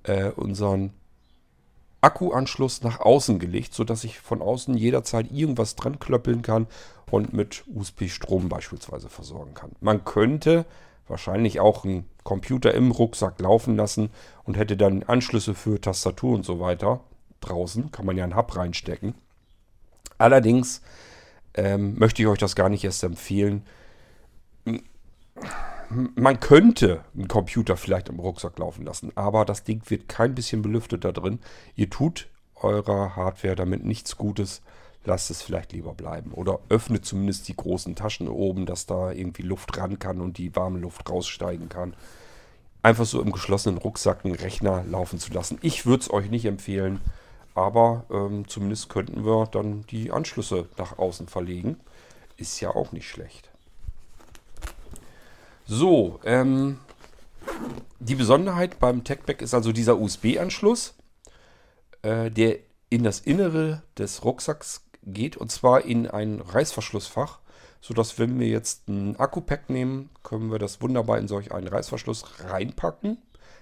[0.04, 0.94] äh, unseren
[2.02, 6.68] Akkuanschluss nach außen gelegt, sodass ich von außen jederzeit irgendwas dran klöppeln kann
[7.10, 9.72] und mit USB-Strom beispielsweise versorgen kann.
[9.82, 10.66] Man könnte
[11.08, 14.10] wahrscheinlich auch einen Computer im Rucksack laufen lassen
[14.44, 17.02] und hätte dann Anschlüsse für Tastatur und so weiter
[17.42, 17.92] draußen.
[17.92, 19.16] Kann man ja einen Hub reinstecken.
[20.18, 20.82] Allerdings
[21.56, 23.64] ähm, möchte ich euch das gar nicht erst empfehlen.
[26.16, 30.62] man könnte einen Computer vielleicht im Rucksack laufen lassen, aber das Ding wird kein bisschen
[30.62, 31.40] belüftet da drin.
[31.76, 34.62] Ihr tut eurer Hardware damit nichts Gutes.
[35.08, 36.32] Lasst es vielleicht lieber bleiben.
[36.32, 40.56] Oder öffnet zumindest die großen Taschen oben, dass da irgendwie Luft ran kann und die
[40.56, 41.96] warme Luft raussteigen kann.
[42.82, 45.60] Einfach so im geschlossenen Rucksack einen Rechner laufen zu lassen.
[45.62, 47.02] Ich würde es euch nicht empfehlen,
[47.56, 51.80] aber ähm, zumindest könnten wir dann die Anschlüsse nach außen verlegen.
[52.38, 53.50] Ist ja auch nicht schlecht.
[55.66, 56.80] So, ähm,
[58.00, 60.96] die Besonderheit beim TechBack ist also dieser USB-Anschluss,
[62.04, 67.40] äh, der in das Innere des Rucksacks geht und zwar in ein Reißverschlussfach,
[67.82, 72.26] sodass wenn wir jetzt ein Akku-Pack nehmen, können wir das wunderbar in solch einen Reißverschluss
[72.50, 73.18] reinpacken.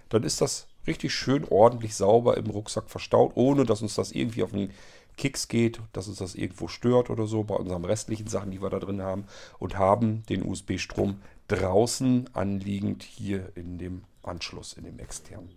[0.10, 4.44] Dann ist das richtig schön ordentlich sauber im Rucksack verstaut, ohne dass uns das irgendwie
[4.44, 4.72] auf den
[5.18, 8.70] Kicks geht, dass uns das irgendwo stört oder so bei unseren restlichen Sachen, die wir
[8.70, 9.26] da drin haben
[9.60, 15.52] und haben den USB-Strom draußen anliegend hier in dem Anschluss, in dem externen.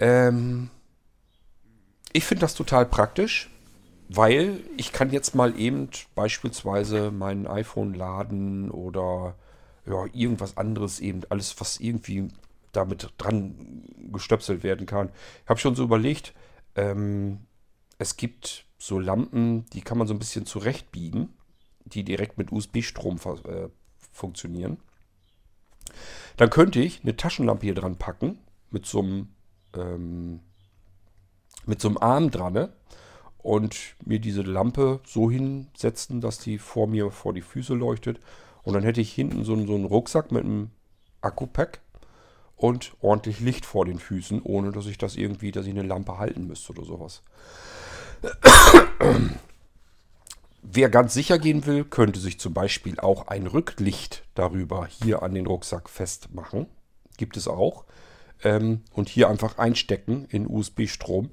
[0.00, 0.70] Ähm,
[2.12, 3.50] ich finde das total praktisch,
[4.08, 9.36] weil ich kann jetzt mal eben beispielsweise mein iPhone laden oder
[9.90, 12.28] ja, irgendwas anderes eben, alles was irgendwie
[12.72, 15.10] damit dran gestöpselt werden kann.
[15.44, 16.34] Ich habe schon so überlegt,
[16.76, 17.40] ähm,
[17.98, 21.30] es gibt so Lampen, die kann man so ein bisschen zurechtbiegen
[21.84, 23.68] die direkt mit USB-Strom äh,
[24.12, 24.78] funktionieren.
[26.36, 28.38] Dann könnte ich eine Taschenlampe hier dran packen
[28.70, 29.28] mit so einem,
[29.74, 30.40] ähm,
[31.66, 32.72] mit so einem Arm dran ne?
[33.38, 38.20] und mir diese Lampe so hinsetzen, dass die vor mir vor die Füße leuchtet.
[38.62, 40.70] Und dann hätte ich hinten so, so einen Rucksack mit einem
[41.20, 41.80] Akku-Pack
[42.56, 46.18] und ordentlich Licht vor den Füßen, ohne dass ich das irgendwie, dass ich eine Lampe
[46.18, 47.22] halten müsste oder sowas.
[50.62, 55.34] Wer ganz sicher gehen will, könnte sich zum Beispiel auch ein Rücklicht darüber hier an
[55.34, 56.66] den Rucksack festmachen.
[57.16, 57.86] Gibt es auch.
[58.42, 61.30] Ähm, und hier einfach einstecken in USB-Strom.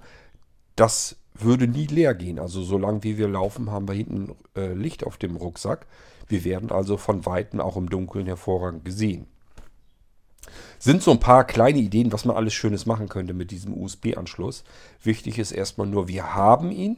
[0.78, 2.40] Das würde nie leer gehen.
[2.40, 5.86] Also solange wie wir laufen, haben wir hinten äh, Licht auf dem Rucksack.
[6.28, 9.28] Wir werden also von Weitem auch im Dunkeln hervorragend gesehen.
[10.80, 14.64] Sind so ein paar kleine Ideen, was man alles Schönes machen könnte mit diesem USB-Anschluss.
[15.02, 16.98] Wichtig ist erstmal nur, wir haben ihn.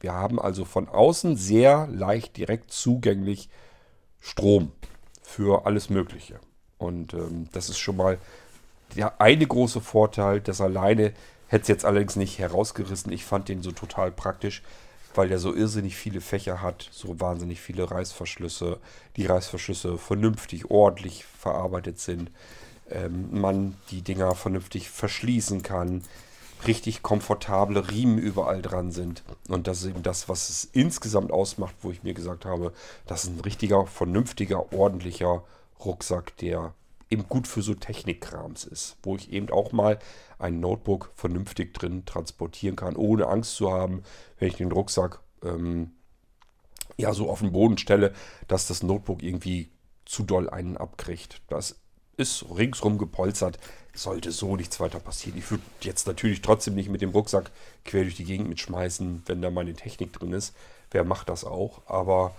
[0.00, 3.48] Wir haben also von außen sehr leicht direkt zugänglich
[4.20, 4.72] Strom
[5.22, 6.38] für alles Mögliche.
[6.78, 8.18] Und ähm, das ist schon mal
[8.94, 10.40] der eine große Vorteil.
[10.40, 11.12] Das alleine
[11.48, 13.12] hätte es jetzt allerdings nicht herausgerissen.
[13.12, 14.62] Ich fand den so total praktisch,
[15.14, 18.78] weil der so irrsinnig viele Fächer hat, so wahnsinnig viele Reißverschlüsse,
[19.16, 22.30] die Reißverschlüsse vernünftig, ordentlich verarbeitet sind,
[22.90, 26.02] ähm, man die Dinger vernünftig verschließen kann,
[26.66, 29.22] richtig komfortable Riemen überall dran sind.
[29.48, 32.72] Und das ist eben das, was es insgesamt ausmacht, wo ich mir gesagt habe,
[33.06, 35.42] das ist ein richtiger, vernünftiger, ordentlicher
[35.84, 36.74] Rucksack, der
[37.10, 38.96] eben gut für so Technikkrams ist.
[39.02, 39.98] Wo ich eben auch mal
[40.38, 44.02] ein Notebook vernünftig drin transportieren kann, ohne Angst zu haben,
[44.38, 45.92] wenn ich den Rucksack ähm,
[46.96, 48.12] ja so auf den Boden stelle,
[48.48, 49.70] dass das Notebook irgendwie
[50.04, 51.42] zu doll einen abkriegt.
[51.48, 51.76] Das
[52.16, 53.58] ist ringsrum gepolstert
[53.98, 55.38] sollte so nichts weiter passieren.
[55.38, 57.50] Ich würde jetzt natürlich trotzdem nicht mit dem Rucksack
[57.84, 60.54] quer durch die Gegend mitschmeißen, wenn da meine Technik drin ist.
[60.90, 61.82] Wer macht das auch?
[61.86, 62.34] Aber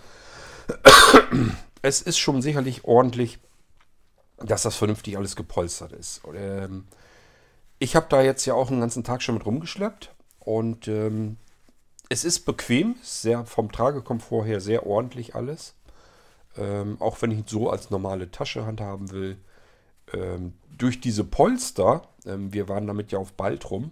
[1.82, 3.40] es ist schon sicherlich ordentlich,
[4.40, 6.22] dass das vernünftig alles gepolstert ist.
[6.36, 6.86] Ähm,
[7.80, 11.38] ich habe da jetzt ja auch einen ganzen Tag schon mit rumgeschleppt und ähm,
[12.10, 15.76] es ist bequem, sehr vom Tragekomfort her sehr ordentlich alles.
[16.58, 19.38] Ähm, auch wenn ich so als normale Tasche handhaben will
[20.14, 23.92] ähm, durch diese Polster, ähm, wir waren damit ja auf Baltrum,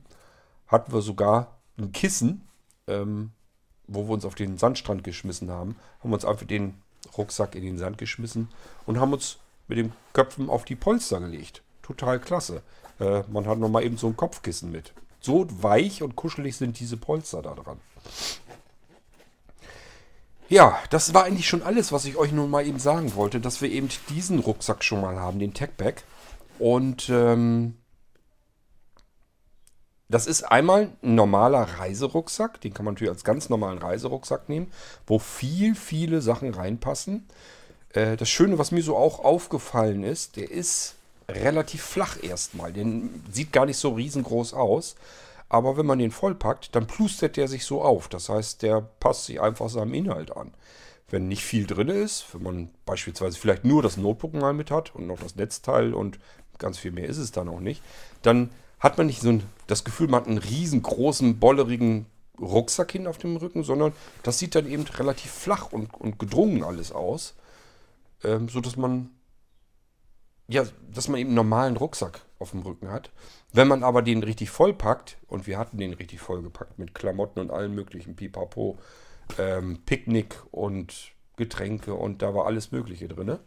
[0.67, 2.47] hatten wir sogar ein Kissen,
[2.88, 3.31] ähm,
[3.88, 6.81] wo wir uns auf den Sandstrand geschmissen haben, haben uns einfach den
[7.17, 8.49] Rucksack in den Sand geschmissen
[8.86, 11.63] und haben uns mit den Köpfen auf die Polster gelegt.
[11.82, 12.62] Total klasse.
[12.99, 14.93] Äh, man hat nochmal eben so ein Kopfkissen mit.
[15.19, 17.80] So weich und kuschelig sind diese Polster da dran.
[20.47, 23.62] Ja, das war eigentlich schon alles, was ich euch nun mal eben sagen wollte, dass
[23.62, 26.04] wir eben diesen Rucksack schon mal haben, den Techback.
[26.60, 27.75] Und ähm,
[30.08, 34.71] das ist einmal ein normaler Reiserucksack, den kann man natürlich als ganz normalen Reiserucksack nehmen,
[35.08, 37.28] wo viel, viele Sachen reinpassen.
[37.95, 40.95] Äh, das Schöne, was mir so auch aufgefallen ist, der ist
[41.27, 42.71] relativ flach erstmal.
[42.71, 42.86] Der
[43.31, 44.95] sieht gar nicht so riesengroß aus.
[45.47, 48.08] Aber wenn man den vollpackt, dann plustert der sich so auf.
[48.10, 50.53] Das heißt, der passt sich einfach seinem Inhalt an.
[51.10, 54.95] Wenn nicht viel drin ist, wenn man beispielsweise vielleicht nur das Notebook mal mit hat
[54.95, 56.19] und noch das Netzteil und
[56.58, 57.84] ganz viel mehr ist es dann auch nicht,
[58.23, 62.08] dann hat man nicht so ein, das Gefühl, man hat einen riesengroßen, bollerigen
[62.39, 66.63] Rucksack hin auf dem Rücken, sondern das sieht dann eben relativ flach und, und gedrungen
[66.63, 67.36] alles aus.
[68.26, 69.10] Ähm, so dass man
[70.48, 73.12] ja, dass man eben einen normalen Rucksack auf dem Rücken hat.
[73.52, 77.52] Wenn man aber den richtig vollpackt, und wir hatten den richtig vollgepackt mit Klamotten und
[77.52, 78.78] allen möglichen Pipapo,
[79.40, 83.40] ähm, Picknick und Getränke und da war alles Mögliche drin,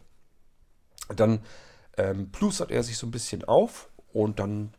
[1.15, 1.39] dann
[1.97, 4.73] ähm, plustert er sich so ein bisschen auf und dann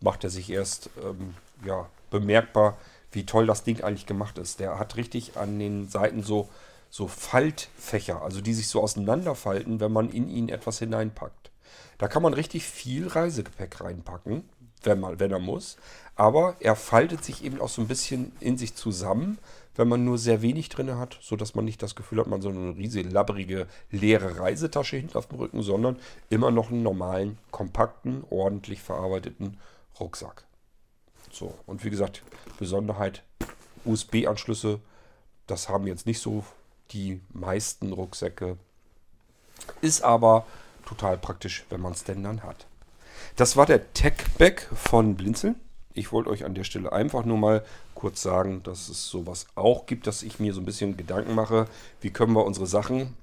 [0.00, 1.34] macht er sich erst ähm,
[1.64, 2.76] ja, bemerkbar,
[3.12, 4.60] wie toll das Ding eigentlich gemacht ist.
[4.60, 6.48] Der hat richtig an den Seiten so,
[6.92, 11.50] so Faltfächer, also die sich so auseinanderfalten, wenn man in ihn etwas hineinpackt.
[11.96, 14.44] Da kann man richtig viel Reisegepäck reinpacken,
[14.82, 15.78] wenn, man, wenn er muss.
[16.16, 19.38] Aber er faltet sich eben auch so ein bisschen in sich zusammen,
[19.74, 22.50] wenn man nur sehr wenig drin hat, sodass man nicht das Gefühl hat, man so
[22.50, 25.96] eine riesige, labbrige, leere Reisetasche hinten auf dem Rücken, sondern
[26.28, 29.56] immer noch einen normalen, kompakten, ordentlich verarbeiteten
[29.98, 30.44] Rucksack.
[31.30, 32.22] So, und wie gesagt,
[32.58, 33.22] Besonderheit,
[33.86, 34.78] USB-Anschlüsse,
[35.46, 36.44] das haben jetzt nicht so
[36.90, 38.58] die meisten Rucksäcke.
[39.80, 40.46] Ist aber
[40.86, 42.66] total praktisch, wenn man es denn dann hat.
[43.36, 45.56] Das war der Tech-Bag von Blinzeln.
[45.94, 47.64] Ich wollte euch an der Stelle einfach nur mal
[47.94, 51.66] kurz sagen, dass es sowas auch gibt, dass ich mir so ein bisschen Gedanken mache,
[52.00, 53.14] wie können wir unsere Sachen,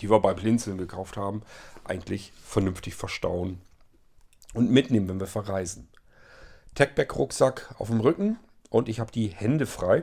[0.00, 1.42] die wir bei Blinzeln gekauft haben,
[1.84, 3.60] eigentlich vernünftig verstauen
[4.54, 5.88] und mitnehmen, wenn wir verreisen.
[6.74, 8.38] Techback-Rucksack auf dem Rücken
[8.70, 10.02] und ich habe die Hände frei.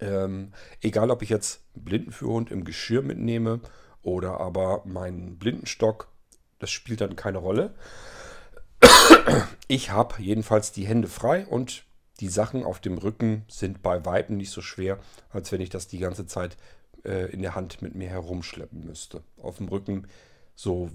[0.00, 3.60] Ähm, egal, ob ich jetzt einen Blindenführhund im Geschirr mitnehme
[4.02, 6.08] oder aber meinen Blindenstock,
[6.58, 7.74] das spielt dann keine Rolle.
[9.66, 11.84] Ich habe jedenfalls die Hände frei und
[12.20, 14.98] die Sachen auf dem Rücken sind bei Weitem nicht so schwer,
[15.30, 16.56] als wenn ich das die ganze Zeit
[17.04, 19.22] äh, in der Hand mit mir herumschleppen müsste.
[19.36, 20.08] Auf dem Rücken,
[20.54, 20.90] so,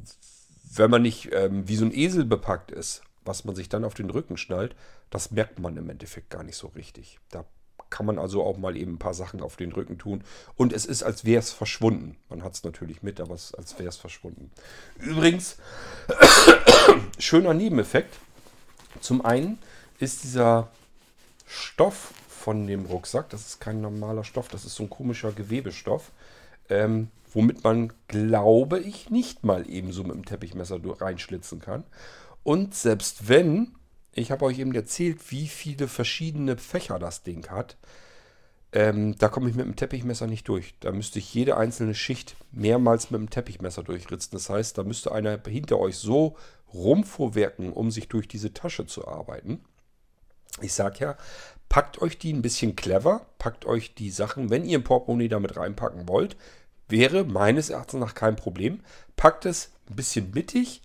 [0.74, 3.94] wenn man nicht ähm, wie so ein Esel bepackt ist, was man sich dann auf
[3.94, 4.76] den Rücken schnallt,
[5.10, 7.20] das merkt man im Endeffekt gar nicht so richtig.
[7.30, 7.46] Da
[7.94, 10.24] kann man also auch mal eben ein paar Sachen auf den Rücken tun.
[10.56, 12.18] Und es ist, als wäre es verschwunden.
[12.28, 14.50] Man hat es natürlich mit, aber es als wäre es verschwunden.
[15.00, 15.58] Übrigens,
[17.20, 18.16] schöner Nebeneffekt.
[19.00, 19.60] Zum einen
[20.00, 20.72] ist dieser
[21.46, 26.12] Stoff von dem Rucksack, das ist kein normaler Stoff, das ist so ein komischer Gewebestoff,
[26.70, 31.84] ähm, womit man, glaube ich, nicht mal ebenso mit dem Teppichmesser reinschlitzen kann.
[32.42, 33.76] Und selbst wenn,
[34.14, 37.78] ich habe euch eben erzählt, wie viele verschiedene Fächer das Ding hat,
[38.74, 40.74] ähm, da komme ich mit dem Teppichmesser nicht durch.
[40.80, 44.32] Da müsste ich jede einzelne Schicht mehrmals mit dem Teppichmesser durchritzen.
[44.34, 46.36] Das heißt, da müsste einer hinter euch so
[46.74, 49.64] rumvorwerken, um sich durch diese Tasche zu arbeiten.
[50.62, 51.18] Ich sage ja,
[51.70, 55.56] packt euch die ein bisschen clever, packt euch die Sachen, wenn ihr ein Portemonnaie damit
[55.56, 56.36] reinpacken wollt,
[56.88, 58.82] wäre meines Erachtens nach kein Problem.
[59.16, 60.82] Packt es ein bisschen mittig,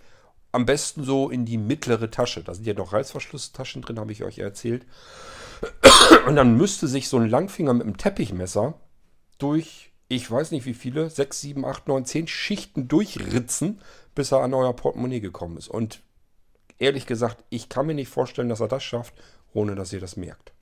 [0.52, 2.42] am besten so in die mittlere Tasche.
[2.42, 4.86] Da sind ja noch Reißverschlusstaschen drin, habe ich euch erzählt.
[6.26, 8.74] Und dann müsste sich so ein Langfinger mit einem Teppichmesser
[9.38, 13.80] durch, ich weiß nicht wie viele, 6, 7, 8, 9, 10 Schichten durchritzen,
[14.14, 15.68] bis er an euer Portemonnaie gekommen ist.
[15.68, 16.00] Und
[16.78, 19.14] ehrlich gesagt, ich kann mir nicht vorstellen, dass er das schafft,
[19.52, 20.52] ohne dass ihr das merkt.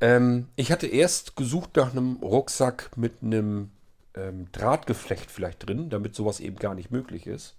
[0.00, 3.70] Ähm, ich hatte erst gesucht nach einem Rucksack mit einem
[4.14, 7.57] ähm, Drahtgeflecht vielleicht drin, damit sowas eben gar nicht möglich ist.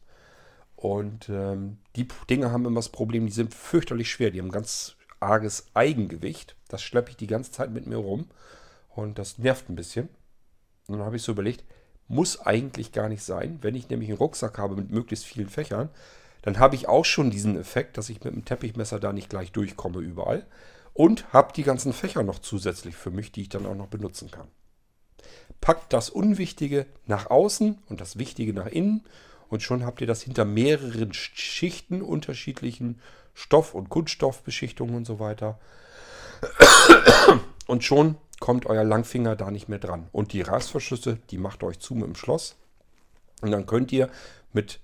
[0.79, 4.31] Und ähm, die Dinge haben immer das Problem, die sind fürchterlich schwer.
[4.31, 6.55] Die haben ganz arges Eigengewicht.
[6.69, 8.29] Das schleppe ich die ganze Zeit mit mir rum.
[8.87, 10.07] Und das nervt ein bisschen.
[10.87, 11.65] Und dann habe ich so überlegt,
[12.07, 13.59] muss eigentlich gar nicht sein.
[13.61, 15.89] Wenn ich nämlich einen Rucksack habe mit möglichst vielen Fächern,
[16.43, 19.51] dann habe ich auch schon diesen Effekt, dass ich mit dem Teppichmesser da nicht gleich
[19.51, 20.47] durchkomme überall.
[20.93, 24.31] Und habe die ganzen Fächer noch zusätzlich für mich, die ich dann auch noch benutzen
[24.31, 24.47] kann.
[25.59, 29.03] Packt das Unwichtige nach außen und das Wichtige nach innen
[29.49, 33.01] und schon habt ihr das hinter mehreren Schichten unterschiedlichen
[33.33, 35.59] Stoff- und Kunststoffbeschichtungen und so weiter.
[37.67, 40.07] Und schon kommt euer Langfinger da nicht mehr dran.
[40.11, 42.55] Und die Reißverschlüsse, die macht euch zu mit dem Schloss.
[43.41, 44.09] Und dann könnt ihr
[44.53, 44.79] mit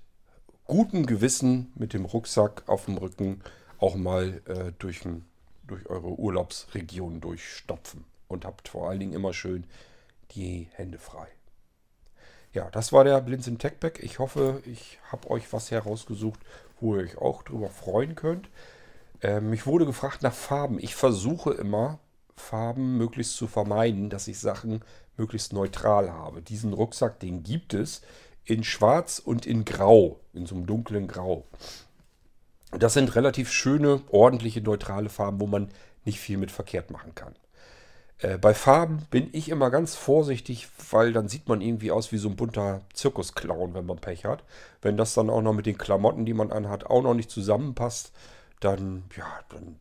[0.66, 3.42] gutem Gewissen mit dem Rucksack auf dem Rücken
[3.78, 5.24] auch mal äh, durch, ein,
[5.66, 8.04] durch eure Urlaubsregion durchstopfen.
[8.28, 9.64] Und habt vor allen Dingen immer schön
[10.32, 11.28] die Hände frei.
[12.56, 14.02] Ja, das war der Blinzeln Tech Pack.
[14.02, 16.40] Ich hoffe, ich habe euch was herausgesucht,
[16.80, 18.48] wo ihr euch auch drüber freuen könnt.
[19.20, 20.78] Ähm, mich wurde gefragt nach Farben.
[20.78, 21.98] Ich versuche immer,
[22.34, 24.80] Farben möglichst zu vermeiden, dass ich Sachen
[25.18, 26.40] möglichst neutral habe.
[26.40, 28.00] Diesen Rucksack, den gibt es
[28.46, 31.44] in Schwarz und in Grau, in so einem dunklen Grau.
[32.70, 35.68] Das sind relativ schöne, ordentliche, neutrale Farben, wo man
[36.06, 37.34] nicht viel mit verkehrt machen kann.
[38.18, 42.18] Äh, bei Farben bin ich immer ganz vorsichtig, weil dann sieht man irgendwie aus wie
[42.18, 44.44] so ein bunter Zirkusclown, wenn man Pech hat.
[44.82, 48.12] Wenn das dann auch noch mit den Klamotten, die man anhat, auch noch nicht zusammenpasst,
[48.60, 49.76] dann, ja, dann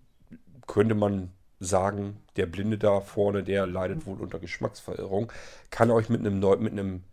[0.67, 5.31] könnte man sagen, der Blinde da vorne, der leidet wohl unter Geschmacksverirrung,
[5.69, 7.03] kann euch mit einem, mit einem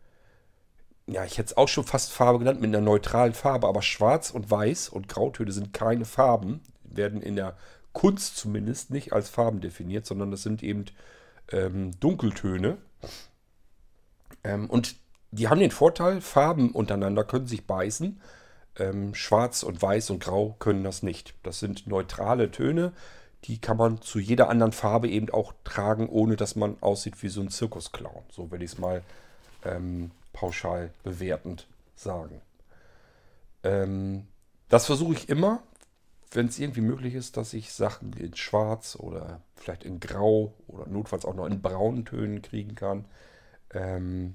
[1.06, 4.30] ja, ich hätte es auch schon fast Farbe genannt, mit einer neutralen Farbe, aber Schwarz
[4.30, 7.56] und Weiß und Grautöne sind keine Farben, werden in der
[7.92, 10.86] Kunst zumindest nicht als Farben definiert, sondern das sind eben
[11.50, 12.78] ähm, Dunkeltöne.
[14.44, 14.96] Ähm, und
[15.30, 18.20] die haben den Vorteil, Farben untereinander können sich beißen.
[18.78, 21.34] Ähm, Schwarz und Weiß und Grau können das nicht.
[21.42, 22.92] Das sind neutrale Töne,
[23.44, 27.28] die kann man zu jeder anderen Farbe eben auch tragen, ohne dass man aussieht wie
[27.28, 28.22] so ein Zirkusclown.
[28.30, 29.02] So will ich es mal
[29.64, 31.66] ähm, pauschal bewertend
[31.96, 32.40] sagen.
[33.64, 34.26] Ähm,
[34.68, 35.62] das versuche ich immer,
[36.34, 40.86] wenn es irgendwie möglich ist, dass ich Sachen in Schwarz oder vielleicht in Grau oder
[40.86, 43.04] notfalls auch noch in braunen Tönen kriegen kann.
[43.72, 44.34] Ähm,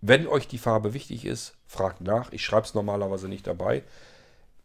[0.00, 2.32] wenn euch die Farbe wichtig ist, fragt nach.
[2.32, 3.82] Ich schreibe es normalerweise nicht dabei.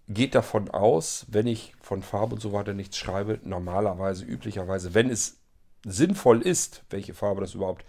[0.07, 5.09] Geht davon aus, wenn ich von Farbe und so weiter nichts schreibe, normalerweise, üblicherweise, wenn
[5.09, 5.37] es
[5.85, 7.85] sinnvoll ist, welche Farbe das überhaupt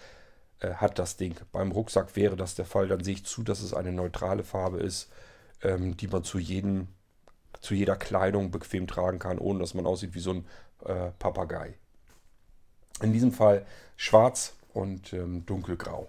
[0.61, 1.37] äh, hat, das Ding.
[1.53, 4.79] Beim Rucksack wäre das der Fall, dann sehe ich zu, dass es eine neutrale Farbe
[4.81, 5.09] ist,
[5.63, 6.89] ähm, die man zu jedem
[7.61, 10.47] zu jeder Kleidung bequem tragen kann, ohne dass man aussieht wie so ein
[10.85, 11.75] äh, Papagei.
[13.01, 13.65] In diesem Fall
[13.97, 16.09] schwarz und ähm, dunkelgrau.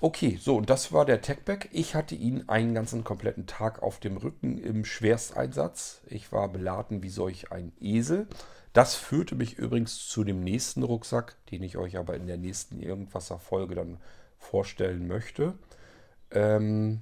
[0.00, 1.70] Okay, so, und das war der Techback.
[1.72, 6.02] Ich hatte ihn einen ganzen kompletten Tag auf dem Rücken im Schwersteinsatz.
[6.06, 8.28] Ich war beladen wie solch ein Esel.
[8.74, 12.78] Das führte mich übrigens zu dem nächsten Rucksack, den ich euch aber in der nächsten
[12.78, 13.98] Irgendwasser-Folge dann
[14.38, 15.54] vorstellen möchte.
[16.30, 17.00] Ähm,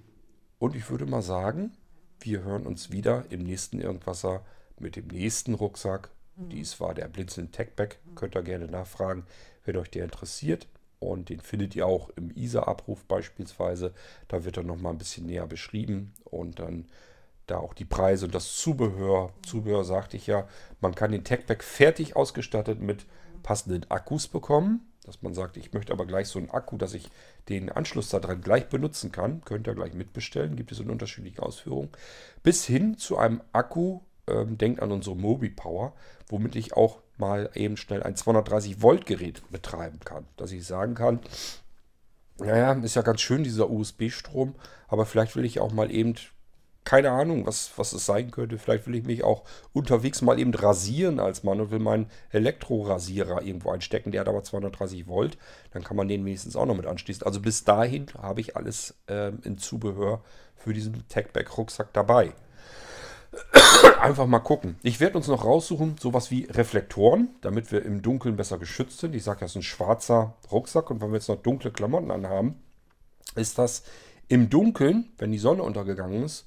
[0.61, 1.77] und ich würde mal sagen,
[2.21, 4.45] wir hören uns wieder im nächsten Irgendwasser
[4.79, 6.11] mit dem nächsten Rucksack.
[6.37, 8.01] Dies war der Blinzeln Techback.
[8.15, 9.25] Könnt ihr gerne nachfragen,
[9.65, 10.67] wenn euch der interessiert.
[10.99, 13.93] Und den findet ihr auch im ISA-Abruf beispielsweise.
[14.29, 16.12] Da wird er nochmal ein bisschen näher beschrieben.
[16.25, 16.87] Und dann
[17.47, 19.33] da auch die Preise und das Zubehör.
[19.47, 20.49] Zubehör sagte ich ja,
[20.81, 23.07] man kann den Techback fertig ausgestattet mit
[23.43, 27.09] passenden Akkus bekommen dass man sagt, ich möchte aber gleich so einen Akku, dass ich
[27.49, 29.43] den Anschluss da dran gleich benutzen kann.
[29.45, 31.91] Könnt ihr gleich mitbestellen, gibt es in unterschiedlichen Ausführungen.
[32.43, 35.93] Bis hin zu einem Akku, ähm, denkt an unsere Mobi Power,
[36.29, 40.27] womit ich auch mal eben schnell ein 230 Volt Gerät betreiben kann.
[40.37, 41.21] Dass ich sagen kann,
[42.39, 44.55] naja, ist ja ganz schön dieser USB-Strom,
[44.89, 46.15] aber vielleicht will ich auch mal eben
[46.85, 48.59] keine Ahnung, was, was es sein könnte.
[48.59, 53.43] Vielleicht will ich mich auch unterwegs mal eben rasieren als Mann und will meinen Elektrorasierer
[53.43, 54.12] irgendwo einstecken.
[54.12, 55.39] Der hat aber 230 Volt.
[55.72, 57.26] Dann kann man den wenigstens auch noch mit anschließen.
[57.26, 60.22] Also bis dahin habe ich alles ähm, in Zubehör
[60.57, 62.32] für diesen Techback-Rucksack dabei.
[64.01, 64.76] Einfach mal gucken.
[64.82, 69.14] Ich werde uns noch raussuchen, sowas wie Reflektoren, damit wir im Dunkeln besser geschützt sind.
[69.14, 72.62] Ich sage, das ist ein schwarzer Rucksack und wenn wir jetzt noch dunkle Klamotten anhaben,
[73.35, 73.85] ist das
[74.28, 76.45] im Dunkeln, wenn die Sonne untergegangen ist,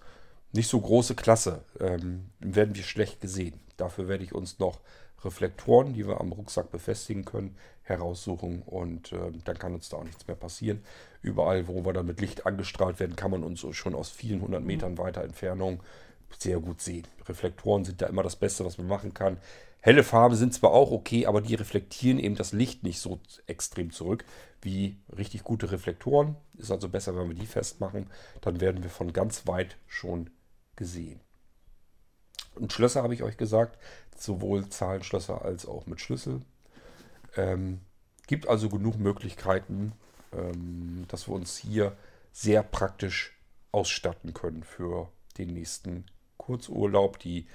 [0.51, 1.63] nicht so große Klasse.
[1.79, 3.59] Ähm, werden wir schlecht gesehen.
[3.77, 4.79] Dafür werde ich uns noch
[5.23, 10.03] Reflektoren, die wir am Rucksack befestigen können, heraussuchen und äh, dann kann uns da auch
[10.03, 10.83] nichts mehr passieren.
[11.21, 14.61] Überall, wo wir dann mit Licht angestrahlt werden, kann man uns schon aus vielen hundert
[14.61, 14.67] mhm.
[14.67, 15.81] Metern weiter Entfernung
[16.37, 17.07] sehr gut sehen.
[17.27, 19.37] Reflektoren sind da immer das Beste, was man machen kann.
[19.79, 23.91] Helle Farben sind zwar auch okay, aber die reflektieren eben das Licht nicht so extrem
[23.91, 24.25] zurück
[24.61, 26.35] wie richtig gute Reflektoren.
[26.57, 28.07] Ist also besser, wenn wir die festmachen.
[28.41, 30.29] Dann werden wir von ganz weit schon
[30.78, 31.19] gesehen.
[32.55, 33.78] Und Schlösser habe ich euch gesagt,
[34.17, 36.41] sowohl Zahlenschlösser als auch mit Schlüssel.
[37.36, 37.82] Ähm,
[38.25, 39.93] gibt also genug Möglichkeiten,
[40.34, 41.95] ähm, dass wir uns hier
[42.32, 43.38] sehr praktisch
[43.71, 46.05] ausstatten können für den nächsten
[46.38, 47.47] Kurzurlaub, die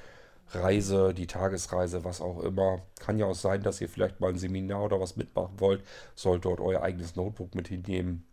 [0.51, 2.83] Reise, die Tagesreise, was auch immer.
[3.01, 5.83] Kann ja auch sein, dass ihr vielleicht mal ein Seminar oder was mitmachen wollt.
[6.15, 8.27] Sollt dort euer eigenes Notebook mit hinnehmen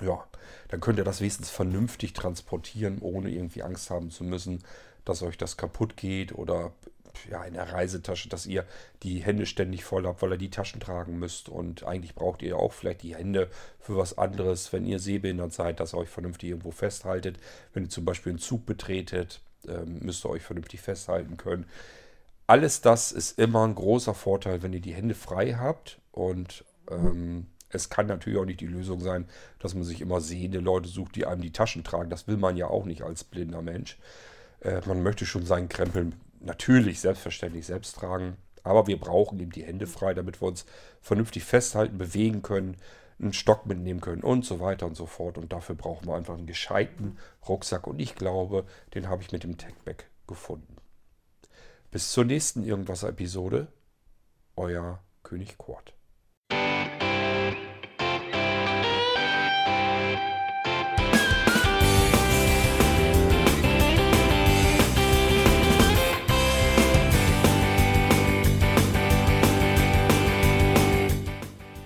[0.00, 0.24] ja,
[0.68, 4.62] dann könnt ihr das wenigstens vernünftig transportieren, ohne irgendwie Angst haben zu müssen,
[5.04, 6.72] dass euch das kaputt geht oder
[7.30, 8.64] ja, in der Reisetasche, dass ihr
[9.02, 11.48] die Hände ständig voll habt, weil ihr die Taschen tragen müsst.
[11.48, 13.48] Und eigentlich braucht ihr auch vielleicht die Hände
[13.80, 17.38] für was anderes, wenn ihr sehbehindert seid, dass ihr euch vernünftig irgendwo festhaltet.
[17.72, 21.66] Wenn ihr zum Beispiel einen Zug betretet, ähm, müsst ihr euch vernünftig festhalten können.
[22.46, 27.46] Alles das ist immer ein großer Vorteil, wenn ihr die Hände frei habt und ähm,
[27.70, 29.26] es kann natürlich auch nicht die Lösung sein,
[29.58, 32.10] dass man sich immer sehende Leute sucht, die einem die Taschen tragen.
[32.10, 33.98] Das will man ja auch nicht als blinder Mensch.
[34.60, 38.36] Äh, man möchte schon seinen Krempel natürlich selbstverständlich selbst tragen.
[38.62, 40.66] Aber wir brauchen eben die Hände frei, damit wir uns
[41.00, 42.76] vernünftig festhalten, bewegen können,
[43.20, 45.38] einen Stock mitnehmen können und so weiter und so fort.
[45.38, 47.86] Und dafür brauchen wir einfach einen gescheiten Rucksack.
[47.86, 48.64] Und ich glaube,
[48.94, 50.76] den habe ich mit dem Techback gefunden.
[51.90, 53.68] Bis zur nächsten Irgendwas-Episode.
[54.56, 55.97] Euer König Kurt.